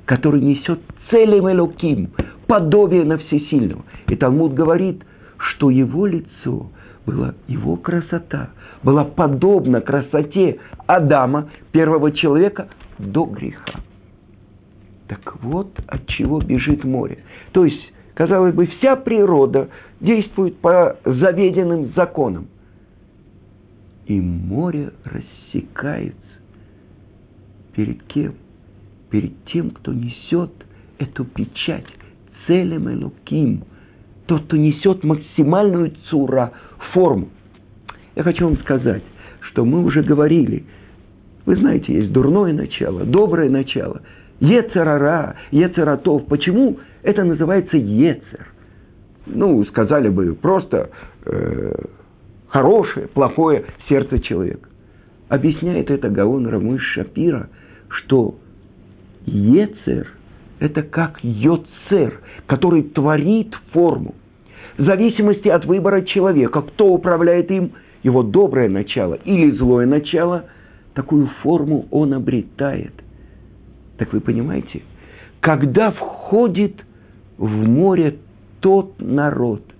который 0.07 0.41
несет 0.41 0.81
целым 1.09 1.49
Элоким, 1.49 2.11
подобие 2.49 3.05
на 3.05 3.19
всесильного. 3.19 3.85
И 4.09 4.17
Талмуд 4.17 4.55
говорит, 4.55 5.05
что 5.37 5.71
его 5.71 6.05
лицо 6.07 6.69
было, 7.07 7.37
его 7.47 7.77
красота 7.77 8.51
была 8.83 9.05
подобна 9.05 9.81
красоте 9.81 10.59
Адама, 10.89 11.49
первого 11.71 12.11
человека, 12.11 12.71
до 12.99 13.25
греха. 13.25 13.71
Так 15.07 15.41
вот, 15.45 15.79
от 15.87 16.09
чего 16.09 16.41
бежит 16.41 16.83
море. 16.83 17.19
То 17.53 17.65
есть, 17.65 17.93
казалось 18.19 18.55
бы, 18.55 18.67
вся 18.67 18.97
природа 18.97 19.69
действует 20.01 20.59
по 20.59 20.99
заведенным 21.07 21.93
законам– 21.95 22.49
и 24.09 24.21
море 24.21 24.91
рассекается. 25.05 26.17
Перед 27.77 28.03
кем? 28.05 28.35
Перед 29.11 29.33
тем, 29.45 29.71
кто 29.71 29.93
несет 29.93 30.50
эту 30.99 31.25
печать, 31.25 31.87
целым 32.47 32.91
Элуким, 32.91 33.65
тот, 34.26 34.45
кто 34.45 34.57
несет 34.57 35.04
максимальную 35.04 35.93
цура, 36.09 36.52
форму. 36.93 37.28
Я 38.17 38.23
хочу 38.23 38.47
вам 38.47 38.59
сказать, 38.59 39.02
что 39.41 39.65
мы 39.65 39.85
уже 39.85 40.02
говорили, 40.02 40.65
вы 41.47 41.57
знаете, 41.57 41.93
есть 41.93 42.13
дурное 42.13 42.52
начало, 42.52 43.04
доброе 43.04 43.50
начало, 43.50 44.00
Ецерара, 44.41 45.37
Ецератов. 45.50 46.26
Почему 46.26 46.78
это 47.02 47.25
называется 47.25 47.76
Ецер? 47.76 48.47
Ну, 49.26 49.65
сказали 49.67 50.08
бы 50.08 50.34
просто 50.34 50.91
э, 51.25 51.73
хорошее, 52.49 53.08
плохое 53.08 53.65
сердце 53.89 54.21
человека. 54.21 54.69
Объясняет 55.28 55.91
это 55.91 56.08
Гаон 56.08 56.47
Рамыш 56.47 56.82
Шапира, 56.95 57.49
что 57.89 58.37
Ецер– 59.26 60.08
это 60.58 60.82
как 60.82 61.19
Йоцер, 61.23 62.21
который 62.47 62.82
творит 62.82 63.54
форму. 63.73 64.15
В 64.76 64.84
зависимости 64.84 65.49
от 65.49 65.65
выбора 65.65 66.02
человека, 66.02 66.63
кто 66.63 66.89
управляет 66.89 67.50
им, 67.50 67.73
его 68.02 68.23
доброе 68.23 68.69
начало 68.69 69.15
или 69.15 69.50
злое 69.50 69.87
начало, 69.87 70.47
такую 70.95 71.28
форму 71.43 71.87
он 71.91 72.15
обретает. 72.15 72.93
Так 73.99 74.13
вы 74.13 74.21
понимаете, 74.21 74.82
когда 75.41 75.91
входит 75.91 76.76
в 77.39 77.69
море 77.69 78.19
тот 78.61 79.01
народ– 79.01 79.63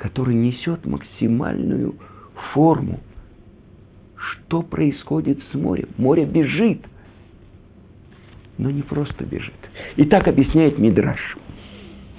который 0.00 0.34
несет 0.34 0.86
максимальную 0.86 1.94
форму. 2.54 3.00
Что 4.16 4.62
происходит 4.62 5.38
с 5.52 5.54
морем? 5.54 5.88
Море 5.98 6.24
бежит, 6.24 6.80
но 8.56 8.70
не 8.70 8.80
просто 8.80 9.24
бежит. 9.24 9.54
И 9.96 10.06
так 10.06 10.26
объясняет 10.26 10.78
Мидраш. 10.78 11.36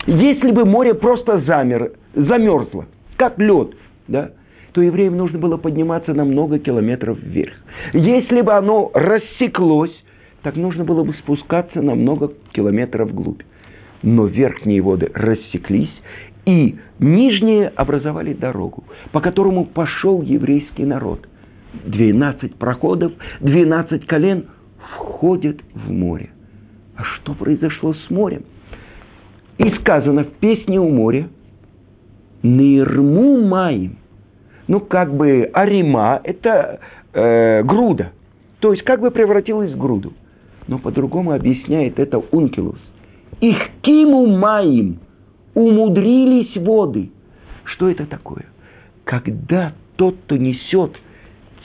Если 0.06 0.52
бы 0.52 0.65
море 0.65 0.93
просто 0.93 1.41
замер, 1.41 1.93
замерзло, 2.13 2.86
как 3.17 3.39
лед, 3.39 3.76
да, 4.08 4.32
то 4.74 4.82
евреям 4.82 5.17
нужно 5.17 5.39
было 5.39 5.58
подниматься 5.58 6.13
на 6.13 6.24
много 6.24 6.60
километров 6.60 7.17
вверх. 7.19 7.54
Если 7.93 8.41
бы 8.41 8.54
оно 8.54 8.91
рассеклось, 8.93 9.95
так 10.43 10.56
нужно 10.56 10.84
было 10.84 11.04
бы 11.04 11.13
спускаться 11.15 11.82
на 11.82 11.95
много 11.95 12.32
километров 12.52 13.10
вглубь. 13.10 13.41
Но 14.03 14.25
верхние 14.25 14.81
воды 14.81 15.11
рассеклись, 15.13 15.93
и 16.45 16.77
нижние 16.99 17.67
образовали 17.67 18.33
дорогу, 18.33 18.83
по 19.11 19.21
которому 19.21 19.65
пошел 19.65 20.21
еврейский 20.21 20.85
народ. 20.85 21.27
Двенадцать 21.85 22.55
проходов, 22.55 23.13
двенадцать 23.39 24.05
колен 24.07 24.45
входят 24.77 25.57
в 25.73 25.91
море. 25.91 26.31
А 26.97 27.03
что 27.03 27.33
произошло 27.33 27.93
с 27.93 28.09
морем? 28.09 28.43
И 29.57 29.69
сказано 29.79 30.23
в 30.23 30.31
песне 30.39 30.79
у 30.79 30.89
моря 30.89 31.29
«Нирму 32.41 33.47
маим». 33.47 33.97
Ну, 34.67 34.79
как 34.79 35.13
бы 35.13 35.49
арима– 35.53 36.21
это 36.23 36.79
э, 37.13 37.63
груда. 37.63 38.11
То 38.59 38.71
есть, 38.71 38.83
как 38.83 39.01
бы 39.01 39.11
превратилась 39.11 39.71
в 39.71 39.77
груду. 39.77 40.13
Но 40.67 40.79
по-другому 40.79 41.33
объясняет 41.33 41.99
это 41.99 42.17
Ункилус. 42.19 42.79
Их 43.41 43.58
киму 43.82 44.25
маим– 44.27 44.99
умудрились 45.54 46.56
воды. 46.56 47.12
Что 47.63 47.89
это 47.89 48.06
такое? 48.06 48.45
Когда 49.04 49.73
тот, 49.95 50.15
кто 50.25 50.38
несет 50.38 50.95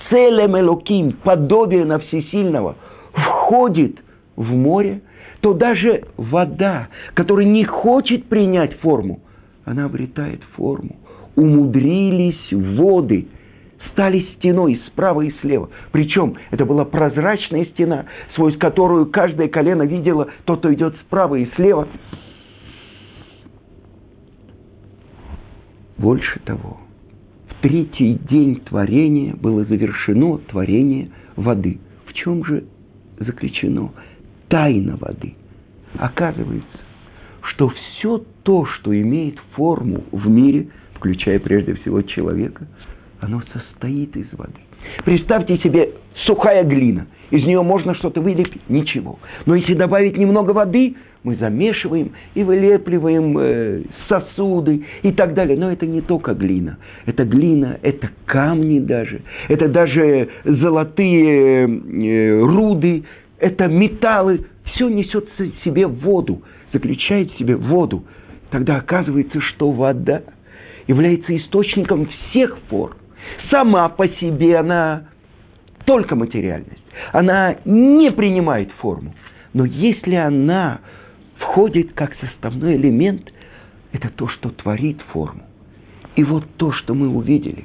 целым 0.09 0.59
Элоким, 0.59 1.13
подобие 1.13 1.85
на 1.85 1.99
всесильного, 1.99 2.77
входит 3.13 3.97
в 4.37 4.53
море, 4.53 5.03
то 5.41 5.53
даже 5.53 6.05
вода, 6.17 6.89
которая 7.15 7.47
не 7.47 7.65
хочет 7.65 8.25
принять 8.27 8.79
форму, 8.81 9.21
она 9.65 9.85
обретает 9.85 10.43
форму. 10.57 10.97
Умудрились 11.35 12.53
воды, 12.53 13.29
стали 13.97 14.27
стеной 14.37 14.79
справа 14.89 15.23
и 15.23 15.33
слева. 15.41 15.71
Причем 15.91 16.37
это 16.51 16.67
была 16.67 16.85
прозрачная 16.85 17.65
стена, 17.65 18.05
сквозь 18.33 18.57
которую 18.59 19.07
каждое 19.07 19.49
колено 19.49 19.85
видело 19.85 20.29
тот, 20.45 20.59
кто 20.59 20.75
идет 20.75 20.95
справа 21.07 21.37
и 21.37 21.47
слева. 21.57 21.89
Больше 25.97 26.39
того, 26.41 26.77
в 27.49 27.63
третий 27.63 28.19
день 28.29 28.61
творения 28.61 29.35
было 29.35 29.65
завершено 29.65 30.37
творение 30.51 31.09
воды. 31.37 31.81
В 32.05 32.13
чем 32.13 32.45
же 32.45 32.65
заключено 33.19 33.93
тайна 34.49 34.97
воды? 35.01 35.37
Оказывается, 35.97 36.79
что 37.41 37.71
все 37.71 38.23
то, 38.43 38.67
что 38.67 38.95
имеет 38.95 39.39
форму 39.53 40.05
в 40.13 40.29
мире, 40.29 40.69
включая 40.97 41.41
прежде 41.41 41.73
всего 41.77 42.03
человека, 42.03 42.67
оно 43.21 43.43
состоит 43.53 44.17
из 44.17 44.27
воды. 44.33 44.61
Представьте 45.05 45.59
себе 45.59 45.91
сухая 46.27 46.65
глина. 46.65 47.07
Из 47.31 47.45
нее 47.45 47.63
можно 47.63 47.95
что-то 47.95 48.21
вылепить? 48.21 48.63
Ничего. 48.69 49.19
Но 49.47 49.55
если 49.55 49.75
добавить 49.75 50.17
немного 50.17 50.53
воды, 50.53 50.95
мы 51.25 51.35
замешиваем 51.37 52.13
и 52.35 52.45
вылепливаем 52.45 53.37
э, 53.39 53.83
сосуды 54.09 54.85
и 55.03 55.11
так 55.11 55.35
далее. 55.35 55.59
Но 55.59 55.73
это 55.73 55.85
не 55.87 56.01
только 56.01 56.35
глина. 56.35 56.79
Это 57.05 57.25
глина, 57.25 57.79
это 57.83 58.11
камни 58.27 58.79
даже. 58.79 59.23
Это 59.49 59.69
даже 59.69 60.29
золотые 60.45 61.67
э, 61.67 62.41
руды, 62.43 63.05
это 63.39 63.67
металлы. 63.67 64.47
Все 64.67 64.89
несет 64.89 65.29
в 65.37 65.65
себе 65.65 65.87
воду, 65.87 66.43
заключает 66.73 67.33
в 67.33 67.39
себе 67.39 67.57
воду. 67.57 68.05
Тогда 68.51 68.77
оказывается, 68.77 69.41
что 69.41 69.73
вода 69.73 70.23
является 70.87 71.37
источником 71.37 72.07
всех 72.31 72.57
форм. 72.69 72.95
Сама 73.51 73.89
по 73.89 74.09
себе 74.09 74.57
она 74.59 75.05
только 75.85 76.17
материальность. 76.17 76.83
Она 77.13 77.57
не 77.65 78.11
принимает 78.11 78.71
форму. 78.73 79.15
Но 79.53 79.65
если 79.65 80.15
она 80.15 80.81
входит 81.39 81.93
как 81.93 82.15
составной 82.21 82.77
элемент, 82.77 83.33
это 83.93 84.11
то, 84.11 84.29
что 84.29 84.51
творит 84.51 85.01
форму. 85.13 85.43
И 86.17 86.25
вот 86.25 86.45
то, 86.57 86.73
что 86.73 86.95
мы 86.95 87.09
увидели. 87.09 87.65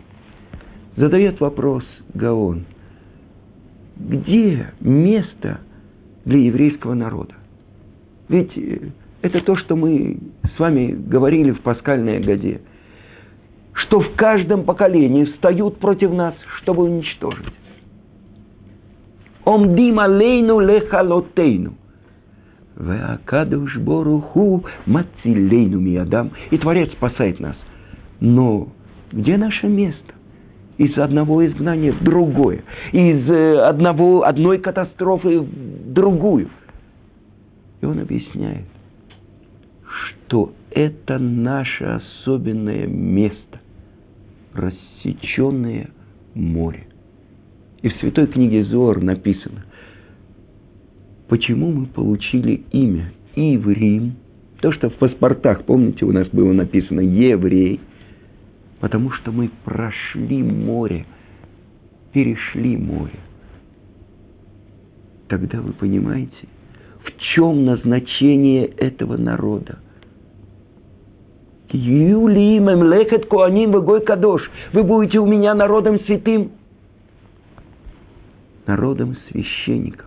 Задает 0.96 1.40
вопрос 1.40 1.84
Гаон. 2.14 2.66
Где 3.98 4.68
место 4.80 5.62
для 6.26 6.40
еврейского 6.40 6.94
народа? 6.94 7.34
Ведь 8.30 8.58
э, 8.58 8.90
это 9.22 9.42
то, 9.42 9.56
что 9.58 9.76
мы 9.76 10.18
с 10.56 10.60
вами 10.60 10.92
говорили 10.92 11.52
в 11.52 11.62
пасхальной 11.62 12.20
годе, 12.20 12.62
что 13.92 14.00
в 14.00 14.16
каждом 14.16 14.64
поколении 14.64 15.26
встают 15.26 15.78
против 15.80 16.14
нас, 16.14 16.34
чтобы 16.62 16.84
уничтожить. 16.84 17.46
Омдим 19.44 20.00
алейну 20.00 20.62
лехалотейну. 20.62 21.74
Веакадуш 22.78 23.76
боруху 23.80 24.64
мацилейну 24.86 25.78
миядам. 25.82 26.32
И 26.52 26.58
Творец 26.58 26.90
спасает 26.94 27.42
нас. 27.42 27.58
Но 28.22 28.70
где 29.12 29.36
наше 29.36 29.68
место? 29.68 30.14
Из 30.78 30.98
одного 30.98 31.46
изгнания 31.46 31.92
в 31.92 32.02
другое. 32.02 32.64
Из 32.94 33.30
э, 33.30 33.60
одного, 33.60 34.24
одной 34.24 34.60
катастрофы 34.60 35.42
в 35.42 35.92
другую. 35.92 36.48
И 37.82 37.86
он 37.86 38.00
объясняет, 38.00 38.68
что 40.28 40.54
это 40.70 41.20
наше 41.20 41.84
особенное 41.84 42.88
место, 42.88 43.60
рассеченное 44.54 45.90
море. 46.34 46.88
И 47.82 47.90
в 47.90 47.96
святой 47.96 48.28
книге 48.28 48.64
Зор 48.66 49.02
написано, 49.02 49.66
почему 51.28 51.72
мы 51.72 51.86
получили 51.88 52.64
имя 52.72 53.12
Иврим, 53.36 54.14
то, 54.62 54.72
что 54.72 54.90
в 54.90 54.96
паспортах, 54.96 55.66
помните, 55.66 56.06
у 56.06 56.12
нас 56.12 56.28
было 56.28 56.54
написано 56.54 57.02
еврей, 57.02 57.80
потому 58.80 59.10
что 59.12 59.32
мы 59.32 59.50
прошли 59.66 60.44
море, 60.44 61.06
перешли 62.14 62.78
море. 62.78 63.20
Тогда 65.28 65.62
вы 65.62 65.74
понимаете, 65.74 66.48
в 67.04 67.12
чем 67.34 67.66
назначение 67.66 68.66
этого 68.66 69.18
народа. 69.18 69.80
Юлиим 71.72 72.66
Мемлекет 72.66 73.28
Коаним 73.28 73.72
Вегой 73.72 74.02
Кадош. 74.02 74.50
Вы 74.74 74.84
будете 74.84 75.20
у 75.20 75.26
меня 75.26 75.54
народом 75.54 76.00
святым 76.06 76.52
народом 78.68 79.18
священников. 79.30 80.06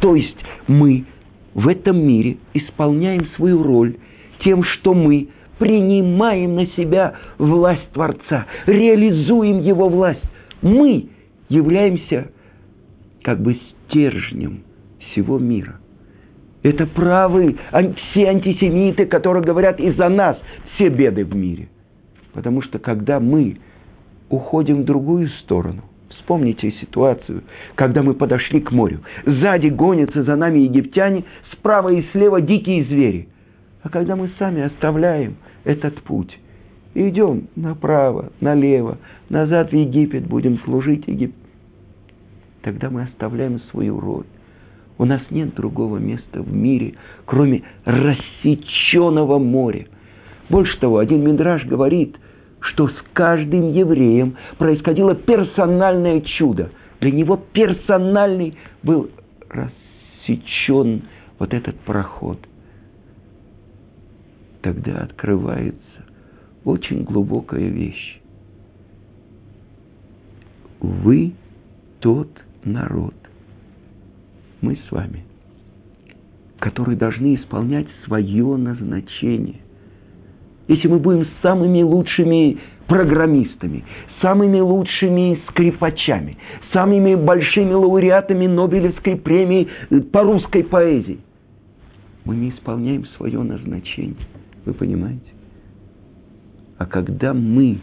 То 0.00 0.14
есть 0.14 0.36
мы 0.66 1.04
в 1.54 1.68
этом 1.68 1.98
мире 1.98 2.38
исполняем 2.52 3.26
свою 3.36 3.62
роль 3.62 3.96
тем, 4.44 4.62
что 4.64 4.94
мы 4.94 5.28
принимаем 5.58 6.54
на 6.54 6.66
себя 6.68 7.14
власть 7.38 7.88
Творца, 7.92 8.46
реализуем 8.66 9.60
Его 9.60 9.88
власть. 9.88 10.22
Мы 10.62 11.08
являемся 11.48 12.30
как 13.22 13.40
бы 13.40 13.58
стержнем 13.88 14.64
всего 14.98 15.38
мира. 15.38 15.80
Это 16.64 16.86
правы 16.86 17.56
все 18.10 18.26
антисемиты, 18.26 19.06
которые 19.06 19.44
говорят 19.44 19.78
из-за 19.78 20.08
нас 20.08 20.36
все 20.74 20.88
беды 20.88 21.24
в 21.24 21.36
мире. 21.36 21.68
Потому 22.32 22.62
что 22.62 22.80
когда 22.80 23.20
мы 23.20 23.58
уходим 24.28 24.82
в 24.82 24.84
другую 24.84 25.28
сторону, 25.28 25.82
Вспомните 26.24 26.72
ситуацию, 26.80 27.42
когда 27.74 28.02
мы 28.02 28.14
подошли 28.14 28.58
к 28.60 28.72
морю. 28.72 29.00
Сзади 29.26 29.66
гонятся 29.66 30.22
за 30.22 30.36
нами 30.36 30.60
египтяне, 30.60 31.24
справа 31.52 31.90
и 31.90 32.02
слева 32.12 32.40
дикие 32.40 32.84
звери. 32.84 33.28
А 33.82 33.90
когда 33.90 34.16
мы 34.16 34.30
сами 34.38 34.62
оставляем 34.62 35.36
этот 35.64 36.00
путь, 36.02 36.38
идем 36.94 37.48
направо, 37.56 38.32
налево, 38.40 38.96
назад 39.28 39.70
в 39.70 39.76
Египет, 39.76 40.26
будем 40.26 40.58
служить 40.60 41.06
Египту, 41.06 41.36
тогда 42.62 42.88
мы 42.88 43.02
оставляем 43.02 43.60
свою 43.70 44.00
роль. 44.00 44.24
У 44.96 45.04
нас 45.04 45.20
нет 45.30 45.54
другого 45.54 45.98
места 45.98 46.40
в 46.40 46.52
мире, 46.54 46.94
кроме 47.24 47.62
рассеченного 47.84 49.38
моря. 49.38 49.86
Больше 50.48 50.78
того, 50.78 50.98
один 50.98 51.24
Мидраж 51.24 51.64
говорит, 51.66 52.16
что 52.60 52.88
с 52.88 52.94
каждым 53.12 53.72
евреем 53.72 54.36
происходило 54.58 55.14
персональное 55.14 56.20
чудо. 56.20 56.70
Для 57.00 57.10
него 57.10 57.36
персональный 57.36 58.56
был 58.82 59.10
рассечен 59.48 61.02
вот 61.38 61.52
этот 61.52 61.78
проход. 61.80 62.38
Тогда 64.62 64.98
открывается 64.98 65.78
очень 66.64 67.02
глубокая 67.02 67.68
вещь. 67.68 68.20
Вы 70.80 71.34
тот 72.00 72.28
народ, 72.64 73.14
мы 74.64 74.78
с 74.88 74.92
вами, 74.92 75.24
которые 76.58 76.96
должны 76.96 77.36
исполнять 77.36 77.86
свое 78.04 78.56
назначение 78.56 79.60
если 80.68 80.88
мы 80.88 80.98
будем 80.98 81.26
самыми 81.42 81.82
лучшими 81.82 82.58
программистами, 82.86 83.84
самыми 84.20 84.60
лучшими 84.60 85.40
скрипачами, 85.48 86.36
самыми 86.72 87.14
большими 87.14 87.72
лауреатами 87.72 88.46
Нобелевской 88.46 89.16
премии 89.16 89.68
э, 89.90 90.00
по 90.00 90.22
русской 90.22 90.64
поэзии. 90.64 91.18
Мы 92.24 92.36
не 92.36 92.50
исполняем 92.50 93.04
свое 93.16 93.42
назначение. 93.42 94.16
Вы 94.64 94.72
понимаете? 94.72 95.20
А 96.78 96.86
когда 96.86 97.34
мы, 97.34 97.78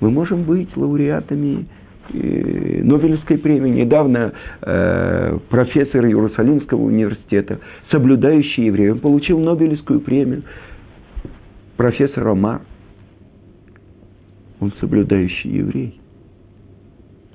мы 0.00 0.10
можем 0.10 0.44
быть 0.44 0.76
лауреатами 0.76 1.66
Нобелевской 2.12 3.38
премии. 3.38 3.70
Недавно 3.70 4.32
э, 4.62 5.38
профессор 5.48 6.06
Иерусалимского 6.06 6.82
университета, 6.82 7.60
соблюдающий 7.90 8.66
еврей, 8.66 8.90
он 8.92 9.00
получил 9.00 9.38
Нобелевскую 9.38 10.00
премию 10.00 10.42
профессор 11.76 12.28
Омар, 12.28 12.62
он 14.60 14.72
соблюдающий 14.80 15.50
еврей. 15.50 16.00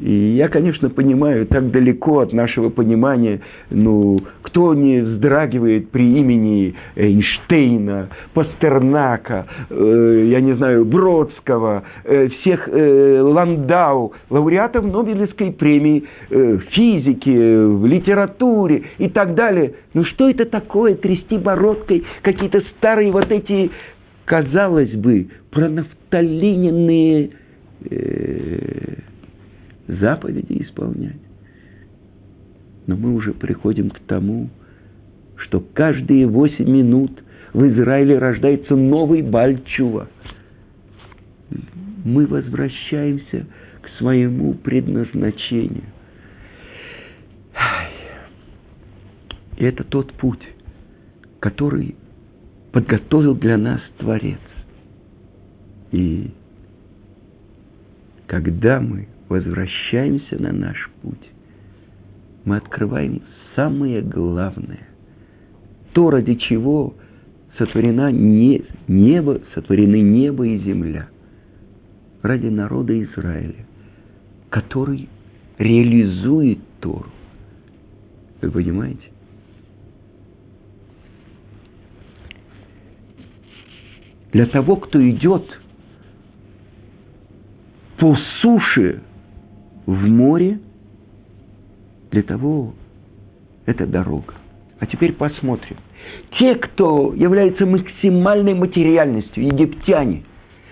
И 0.02 0.36
я, 0.36 0.50
конечно, 0.50 0.90
понимаю, 0.90 1.46
так 1.46 1.70
далеко 1.70 2.22
от 2.22 2.34
нашего 2.34 2.70
понимания, 2.70 3.42
ну, 3.70 4.20
кто 4.42 4.74
не 4.74 5.00
вздрагивает 5.02 5.92
при 5.92 6.18
имени 6.18 6.74
Эйнштейна, 6.96 8.10
Пастернака, 8.34 9.46
э, 9.70 10.28
я 10.30 10.42
не 10.42 10.54
знаю, 10.56 10.86
Бродского, 10.86 11.84
э, 12.04 12.30
всех 12.30 12.68
э, 12.68 13.22
Ландау, 13.22 14.14
лауреатов 14.32 14.86
Нобелевской 14.86 15.52
премии 15.52 16.04
э, 16.32 16.58
физики, 16.72 17.66
в 17.66 17.86
литературе 17.86 18.84
и 18.98 19.08
так 19.08 19.36
далее. 19.36 19.74
Ну, 19.94 20.04
что 20.06 20.30
это 20.30 20.46
такое, 20.46 20.96
трясти 20.96 21.38
бородкой 21.38 22.04
какие-то 22.24 22.62
старые 22.78 23.12
вот 23.12 23.32
эти 23.32 23.70
казалось 24.26 24.92
бы, 24.94 25.28
пронафталиненные 25.52 27.32
э, 27.90 28.96
заповеди 29.88 30.64
исполнять. 30.64 31.20
Но 32.88 32.96
мы 32.96 33.14
уже 33.14 33.34
приходим 33.34 33.90
к 33.90 34.00
тому, 34.00 34.50
что 35.38 35.60
каждые 35.60 36.28
восемь 36.28 36.70
минут 36.70 37.12
в 37.54 37.66
Израиле 37.68 38.18
рождается 38.18 38.76
новый 38.76 39.22
Бальчува. 39.22 40.08
Мы 42.04 42.26
возвращаемся 42.26 43.46
к 43.82 43.90
своему 43.98 44.54
предназначению. 44.54 45.84
И 49.58 49.64
это 49.64 49.84
тот 49.84 50.12
путь, 50.14 50.42
который 51.40 51.96
подготовил 52.72 53.36
для 53.36 53.58
нас 53.58 53.82
Творец. 53.98 54.40
И 55.92 56.32
когда 58.28 58.80
мы 58.80 59.08
возвращаемся 59.32 60.42
на 60.42 60.52
наш 60.52 60.90
путь, 61.02 61.30
мы 62.44 62.58
открываем 62.58 63.22
самое 63.56 64.02
главное. 64.02 64.90
То, 65.94 66.10
ради 66.10 66.36
чего 66.36 66.94
сотворена 67.58 68.12
не, 68.12 68.66
небо, 68.90 69.40
сотворены 69.54 70.02
небо 70.02 70.46
и 70.46 70.58
земля. 70.60 71.08
Ради 72.22 72.48
народа 72.48 73.02
Израиля, 73.04 73.66
который 74.50 75.08
реализует 75.58 76.60
Тору. 76.82 77.10
Вы 78.42 78.52
понимаете? 78.52 79.08
Для 84.34 84.46
того, 84.48 84.76
кто 84.76 85.10
идет 85.10 85.46
по 87.98 88.18
суше 88.42 89.02
в 89.86 90.08
море, 90.08 90.60
для 92.12 92.24
того 92.24 92.74
это 93.66 93.86
дорога. 93.86 94.34
А 94.80 94.86
теперь 94.86 95.14
посмотрим. 95.14 95.78
Те, 96.40 96.56
кто 96.56 97.14
является 97.14 97.66
максимальной 97.66 98.54
материальностью, 98.54 99.46
египтяне, 99.46 100.24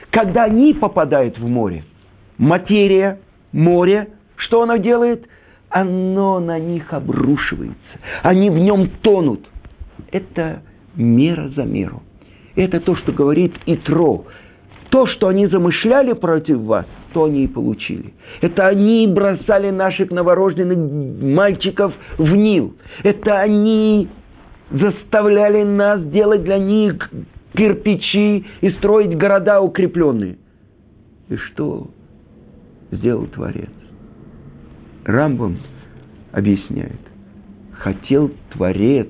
когда 0.09 0.45
они 0.45 0.73
попадают 0.73 1.37
в 1.37 1.47
море, 1.47 1.83
материя, 2.37 3.19
море, 3.51 4.09
что 4.35 4.63
оно 4.63 4.77
делает? 4.77 5.27
Оно 5.69 6.39
на 6.39 6.57
них 6.57 6.91
обрушивается. 6.91 7.77
Они 8.23 8.49
в 8.49 8.57
нем 8.57 8.89
тонут. 9.01 9.47
Это 10.11 10.63
мера 10.95 11.49
за 11.49 11.63
меру. 11.63 12.01
Это 12.55 12.79
то, 12.79 12.95
что 12.95 13.11
говорит 13.11 13.53
Итро. 13.67 14.25
То, 14.89 15.05
что 15.07 15.27
они 15.27 15.47
замышляли 15.47 16.13
против 16.13 16.59
вас, 16.61 16.85
то 17.13 17.25
они 17.25 17.43
и 17.43 17.47
получили. 17.47 18.13
Это 18.41 18.67
они 18.67 19.07
бросали 19.07 19.69
наших 19.69 20.09
новорожденных 20.09 21.21
мальчиков 21.21 21.93
в 22.17 22.35
Нил. 22.35 22.75
Это 23.03 23.39
они 23.39 24.09
заставляли 24.71 25.63
нас 25.63 26.03
делать 26.09 26.43
для 26.43 26.57
них 26.57 27.09
кирпичи 27.53 28.45
и 28.61 28.69
строить 28.71 29.15
города 29.17 29.61
укрепленные. 29.61 30.37
И 31.29 31.35
что 31.35 31.87
сделал 32.91 33.27
Творец? 33.27 33.69
Рамбам 35.05 35.57
объясняет. 36.31 36.99
Хотел 37.73 38.31
Творец 38.53 39.09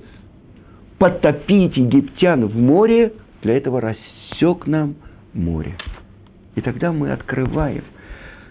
потопить 0.97 1.77
египтян 1.77 2.45
в 2.45 2.55
море, 2.55 3.13
для 3.41 3.57
этого 3.57 3.79
рассек 3.79 4.67
нам 4.67 4.95
море. 5.33 5.75
И 6.55 6.61
тогда 6.61 6.91
мы 6.91 7.11
открываем, 7.11 7.83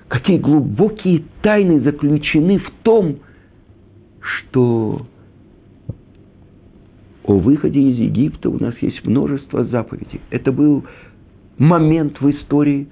какие 0.09 0.39
глубокие 0.39 1.25
тайны 1.43 1.81
заключены 1.81 2.59
в 2.59 2.71
том, 2.83 3.19
что 4.21 5.07
о 7.25 7.39
выходе 7.39 7.81
из 7.81 7.99
Египта 7.99 8.49
у 8.49 8.59
нас 8.59 8.75
есть 8.81 9.05
множество 9.05 9.65
заповедей. 9.65 10.21
Это 10.31 10.51
был 10.51 10.85
момент 11.59 12.21
в 12.21 12.31
истории, 12.31 12.89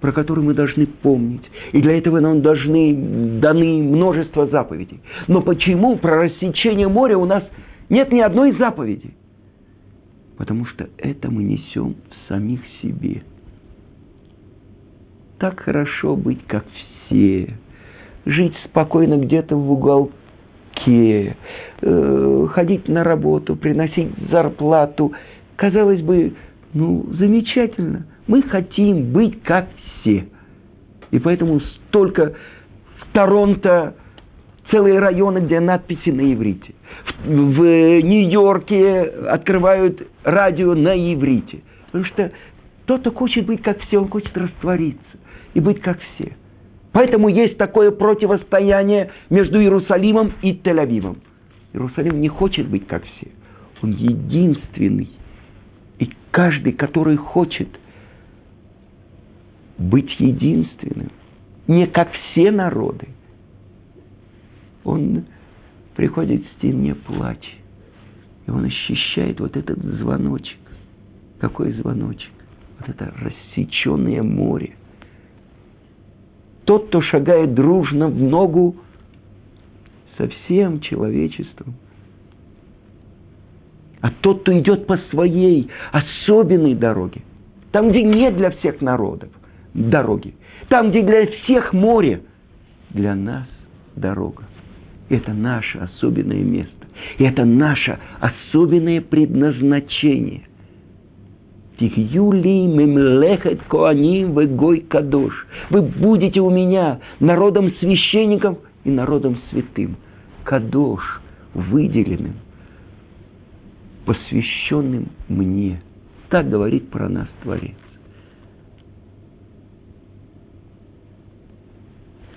про 0.00 0.12
который 0.12 0.42
мы 0.42 0.54
должны 0.54 0.86
помнить. 0.86 1.48
И 1.72 1.80
для 1.80 1.96
этого 1.96 2.20
нам 2.20 2.42
должны 2.42 3.40
даны 3.40 3.82
множество 3.82 4.46
заповедей. 4.48 5.00
Но 5.28 5.40
почему 5.42 5.96
про 5.96 6.24
рассечение 6.24 6.88
моря 6.88 7.16
у 7.16 7.24
нас 7.24 7.44
нет 7.88 8.10
ни 8.12 8.20
одной 8.20 8.52
заповеди? 8.58 9.14
Потому 10.36 10.66
что 10.66 10.88
это 10.98 11.30
мы 11.30 11.44
несем 11.44 11.94
самих 12.28 12.60
себе. 12.82 13.22
Так 15.38 15.60
хорошо 15.60 16.16
быть, 16.16 16.44
как 16.46 16.64
все. 17.06 17.54
Жить 18.24 18.54
спокойно 18.64 19.18
где-то 19.18 19.56
в 19.56 19.70
уголке 19.70 21.36
э, 21.82 22.46
ходить 22.50 22.88
на 22.88 23.04
работу, 23.04 23.54
приносить 23.56 24.10
зарплату. 24.30 25.12
Казалось 25.56 26.00
бы, 26.00 26.34
ну, 26.72 27.06
замечательно. 27.12 28.06
Мы 28.26 28.42
хотим 28.42 29.12
быть 29.12 29.42
как 29.42 29.68
все. 30.00 30.26
И 31.10 31.18
поэтому 31.18 31.60
столько 31.60 32.34
в 32.98 33.12
Торонто 33.12 33.94
целые 34.70 34.98
районы, 34.98 35.38
где 35.38 35.60
надписи 35.60 36.10
на 36.10 36.32
иврите. 36.32 36.74
В, 37.24 37.30
в 37.30 38.00
Нью-Йорке 38.02 39.02
открывают 39.28 40.02
радио 40.24 40.74
на 40.74 40.94
иврите. 40.94 41.60
Потому 41.96 42.04
что 42.04 42.32
тот, 42.84 43.00
кто 43.00 43.12
хочет 43.12 43.46
быть 43.46 43.62
как 43.62 43.80
все, 43.80 43.98
он 43.98 44.08
хочет 44.08 44.36
раствориться 44.36 45.18
и 45.54 45.60
быть 45.60 45.80
как 45.80 45.98
все– 46.14 46.36
Поэтому 46.96 47.28
есть 47.28 47.58
такое 47.58 47.90
противостояние 47.90 49.10
между 49.28 49.60
Иерусалимом 49.60 50.32
и 50.40 50.54
Тель-Авивом. 50.54 51.18
Иерусалим 51.74 52.22
не 52.22 52.28
хочет 52.28 52.70
быть 52.70 52.86
как 52.86 53.04
все. 53.04 53.32
Он 53.82 53.90
единственный. 53.90 55.10
И 55.98 56.10
каждый, 56.30 56.72
который 56.72 57.16
хочет 57.16 57.68
быть 59.76 60.08
единственным, 60.18 61.10
не 61.66 61.86
как 61.86 62.08
все 62.12 62.50
народы, 62.50 63.08
он 64.82 65.26
приходит 65.96 66.46
в 66.46 66.56
стене 66.56 66.94
плач. 66.94 67.46
И 68.46 68.50
он 68.50 68.64
ощущает 68.64 69.38
вот 69.38 69.54
этот 69.54 69.78
звоночек. 69.84 70.56
Какой 71.38 71.72
звоночек? 71.72 72.32
Вот 72.78 72.88
это 72.88 73.12
рассеченное 73.18 74.22
море– 74.22 74.74
тот, 76.66 76.88
кто 76.88 77.00
шагает 77.00 77.54
дружно 77.54 78.08
в 78.08 78.20
ногу 78.20 78.76
со 80.18 80.28
всем 80.28 80.80
человечеством. 80.80 81.74
А 84.00 84.10
тот, 84.10 84.42
кто 84.42 84.58
идет 84.58 84.86
по 84.86 84.98
своей 85.10 85.70
особенной 85.92 86.74
дороге, 86.74 87.22
там, 87.70 87.90
где 87.90 88.02
нет 88.02 88.36
для 88.36 88.50
всех 88.50 88.80
народов 88.80 89.30
дороги, 89.74 90.34
там, 90.68 90.90
где 90.90 91.02
для 91.02 91.26
всех 91.26 91.72
море, 91.72 92.22
для 92.90 93.14
нас 93.14 93.46
дорога. 93.94 94.44
Это 95.08 95.32
наше 95.32 95.78
особенное 95.78 96.42
место. 96.42 96.86
И 97.18 97.24
это 97.24 97.44
наше 97.44 97.98
особенное 98.20 99.00
предназначение– 99.00 100.42
Тихюли 101.78 102.66
мемлехет 102.66 103.62
коаним 103.64 104.32
вы 104.32 104.46
гой 104.46 104.80
кадош. 104.80 105.46
Вы 105.68 105.82
будете 105.82 106.40
у 106.40 106.50
меня 106.50 107.00
народом 107.20 107.72
священников 107.80 108.58
и 108.84 108.90
народом 108.90 109.38
святым. 109.50 109.96
Кадош, 110.44 111.20
выделенным, 111.52 112.34
посвященным 114.06 115.08
мне. 115.28 115.82
Так 116.30 116.48
говорит 116.48 116.88
про 116.88 117.08
нас 117.08 117.28
Творец. 117.42 117.74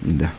Да. 0.02 0.34